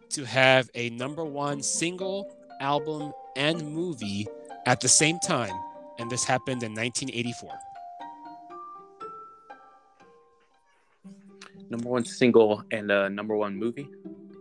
[0.10, 2.30] to have a number one single
[2.60, 4.28] album and movie
[4.66, 5.54] at the same time,
[6.00, 7.50] and this happened in 1984.
[11.70, 13.88] Number one single and a number one movie.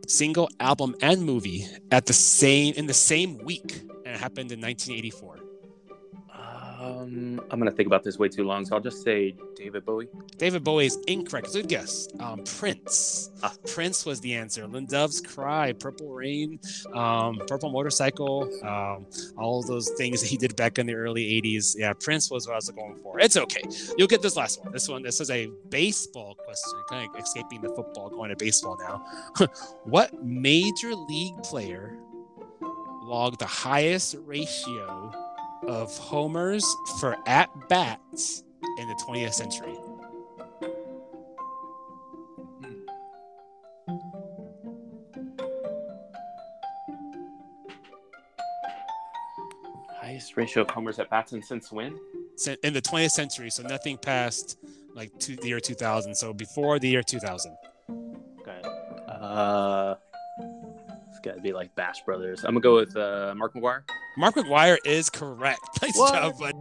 [0.07, 4.61] Single album and movie at the same in the same week, and it happened in
[4.61, 5.44] 1984.
[6.85, 10.09] Um, I'm gonna think about this way too long, so I'll just say David Bowie.
[10.37, 11.53] David Bowie is incorrect.
[11.53, 12.09] Good guess.
[12.21, 13.31] Um, Prince.
[13.43, 13.53] Ah.
[13.67, 14.67] Prince was the answer.
[14.69, 16.59] When Doves Cry, Purple Rain,
[16.93, 19.07] um, Purple Motorcycle, um,
[19.39, 21.75] all those things that he did back in the early '80s.
[21.79, 23.19] Yeah, Prince was what I was going for.
[23.19, 23.63] It's okay.
[23.97, 24.73] You'll get this last one.
[24.73, 25.03] This one.
[25.03, 26.83] This is a baseball question.
[26.91, 29.05] Kind of escaping the football, going to baseball now.
[29.85, 31.97] what major league player
[33.05, 35.24] logged the highest ratio?
[35.67, 36.65] Of homers
[37.01, 38.43] for at bats
[38.79, 39.75] in the 20th century.
[50.01, 51.99] Highest ratio of homers at bats and since when?
[52.63, 54.59] In the 20th century, so nothing past
[54.95, 56.15] like two, the year 2000.
[56.15, 57.57] So before the year 2000.
[58.41, 58.61] Okay.
[59.09, 59.95] Uh,
[61.09, 62.45] it's got to be like Bash Brothers.
[62.45, 63.83] I'm gonna go with uh, Mark McGwire.
[64.17, 65.61] Mark McGwire is correct.
[65.83, 66.15] Nice what?
[66.15, 66.55] job, bud.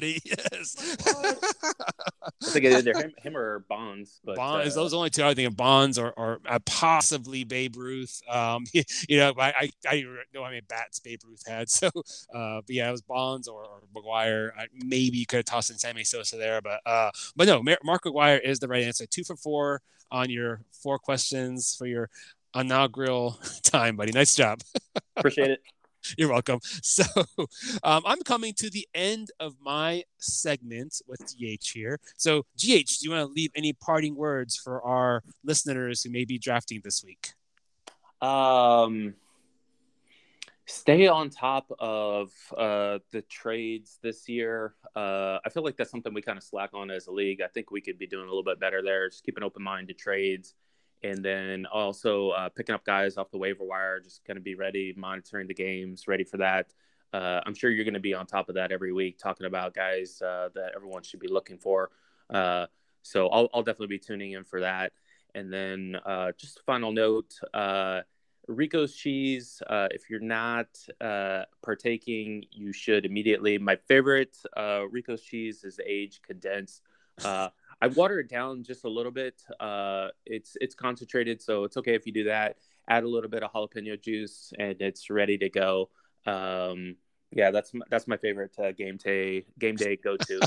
[0.00, 0.96] Yes.
[1.06, 4.20] I think either him, him or Bonds.
[4.24, 7.76] But, Bonds, uh, those only two I think of Bonds or, or uh, possibly Babe
[7.76, 8.20] Ruth.
[8.28, 11.68] Um, you know, I, I, I know how many bats Babe Ruth had.
[11.68, 14.50] So, uh, but yeah, it was Bonds or, or McGwire.
[14.56, 18.04] I, maybe you could have tossed in Sammy Sosa there, but uh, but no, Mark
[18.04, 19.06] McGwire is the right answer.
[19.06, 22.08] Two for four on your four questions for your
[22.54, 24.12] inaugural time, buddy.
[24.12, 24.60] Nice job.
[25.16, 25.60] Appreciate it.
[26.16, 26.60] You're welcome.
[26.82, 27.04] So
[27.82, 32.00] um, I'm coming to the end of my segment with GH here.
[32.16, 36.24] So, GH, do you want to leave any parting words for our listeners who may
[36.24, 37.32] be drafting this week?
[38.20, 39.14] Um,
[40.66, 44.74] stay on top of uh, the trades this year.
[44.96, 47.42] Uh, I feel like that's something we kind of slack on as a league.
[47.42, 49.08] I think we could be doing a little bit better there.
[49.08, 50.54] Just keep an open mind to trades
[51.02, 54.54] and then also uh, picking up guys off the waiver wire, just going to be
[54.54, 56.72] ready, monitoring the games, ready for that.
[57.12, 59.74] Uh, I'm sure you're going to be on top of that every week, talking about
[59.74, 61.90] guys uh, that everyone should be looking for.
[62.28, 62.66] Uh,
[63.02, 64.92] so I'll, I'll, definitely be tuning in for that.
[65.34, 68.00] And then uh, just a final note uh,
[68.46, 70.68] Rico's cheese, if you're not
[71.62, 73.58] partaking, you should immediately.
[73.58, 74.36] My favorite
[74.90, 76.82] Rico's cheese is age condensed.
[77.80, 79.40] I water it down just a little bit.
[79.60, 82.56] Uh, it's it's concentrated, so it's okay if you do that.
[82.88, 85.90] Add a little bit of jalapeno juice, and it's ready to go.
[86.26, 86.96] Um,
[87.30, 90.40] yeah, that's my, that's my favorite uh, game day game day go to.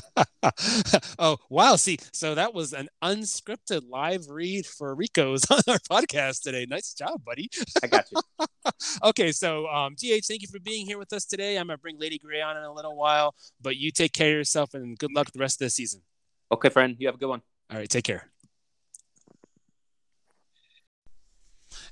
[1.19, 1.75] oh wow!
[1.75, 6.65] See, so that was an unscripted live read for Rico's on our podcast today.
[6.67, 7.49] Nice job, buddy.
[7.84, 8.19] I got you.
[9.03, 11.57] okay, so um, GH, thank you for being here with us today.
[11.57, 14.38] I'm gonna bring Lady Gray on in a little while, but you take care of
[14.38, 16.01] yourself and good luck the rest of the season.
[16.52, 16.95] Okay, friend.
[16.99, 17.41] You have a good one.
[17.72, 17.89] All right.
[17.89, 18.28] Take care.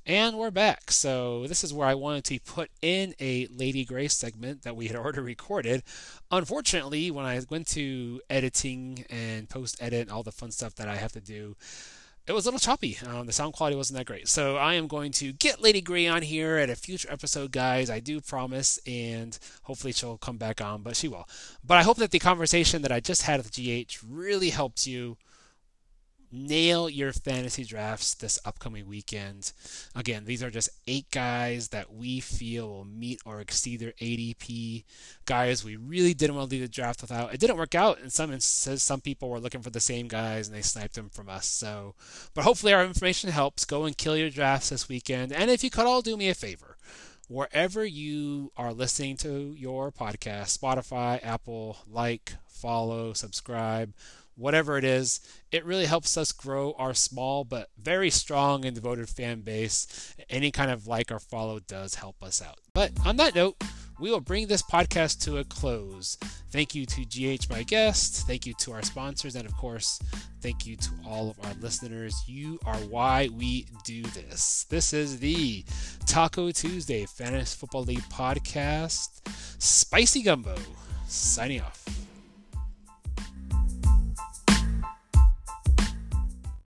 [0.05, 0.91] And we're back.
[0.91, 4.87] So this is where I wanted to put in a Lady Grace segment that we
[4.87, 5.83] had already recorded.
[6.31, 10.87] Unfortunately, when I went to editing and post edit and all the fun stuff that
[10.87, 11.55] I have to do,
[12.29, 12.95] it was a little choppy.
[13.07, 14.27] Um, the sound quality wasn't that great.
[14.27, 17.89] So I am going to get Lady Gray on here at a future episode, guys.
[17.89, 21.27] I do promise, and hopefully she'll come back on, but she will.
[21.65, 25.17] But I hope that the conversation that I just had with GH really helped you
[26.31, 29.51] nail your fantasy drafts this upcoming weekend.
[29.95, 34.83] Again, these are just eight guys that we feel will meet or exceed their ADP.
[35.25, 37.33] Guys we really didn't want to leave the draft without.
[37.33, 38.83] It didn't work out in some instances.
[38.83, 41.45] Some people were looking for the same guys and they sniped them from us.
[41.47, 41.95] So,
[42.33, 43.65] but hopefully our information helps.
[43.65, 45.31] Go and kill your drafts this weekend.
[45.31, 46.77] And if you could all do me a favor,
[47.27, 53.93] wherever you are listening to your podcast, Spotify, Apple, like, follow, subscribe
[54.39, 55.19] whatever it is,
[55.51, 60.15] it really helps us grow our small but very strong and devoted fan base.
[60.29, 62.59] Any kind of like or follow does help us out.
[62.73, 63.61] But on that note,
[63.99, 66.17] we will bring this podcast to a close.
[66.51, 68.25] Thank you to GH, my guest.
[68.27, 69.35] Thank you to our sponsors.
[69.35, 69.99] And of course,
[70.41, 72.15] thank you to all of our listeners.
[72.25, 74.65] You are why we do this.
[74.69, 75.65] This is the
[76.05, 79.09] Taco Tuesday Fantasy Football League podcast.
[79.61, 80.55] Spicy Gumbo
[81.07, 82.08] signing off.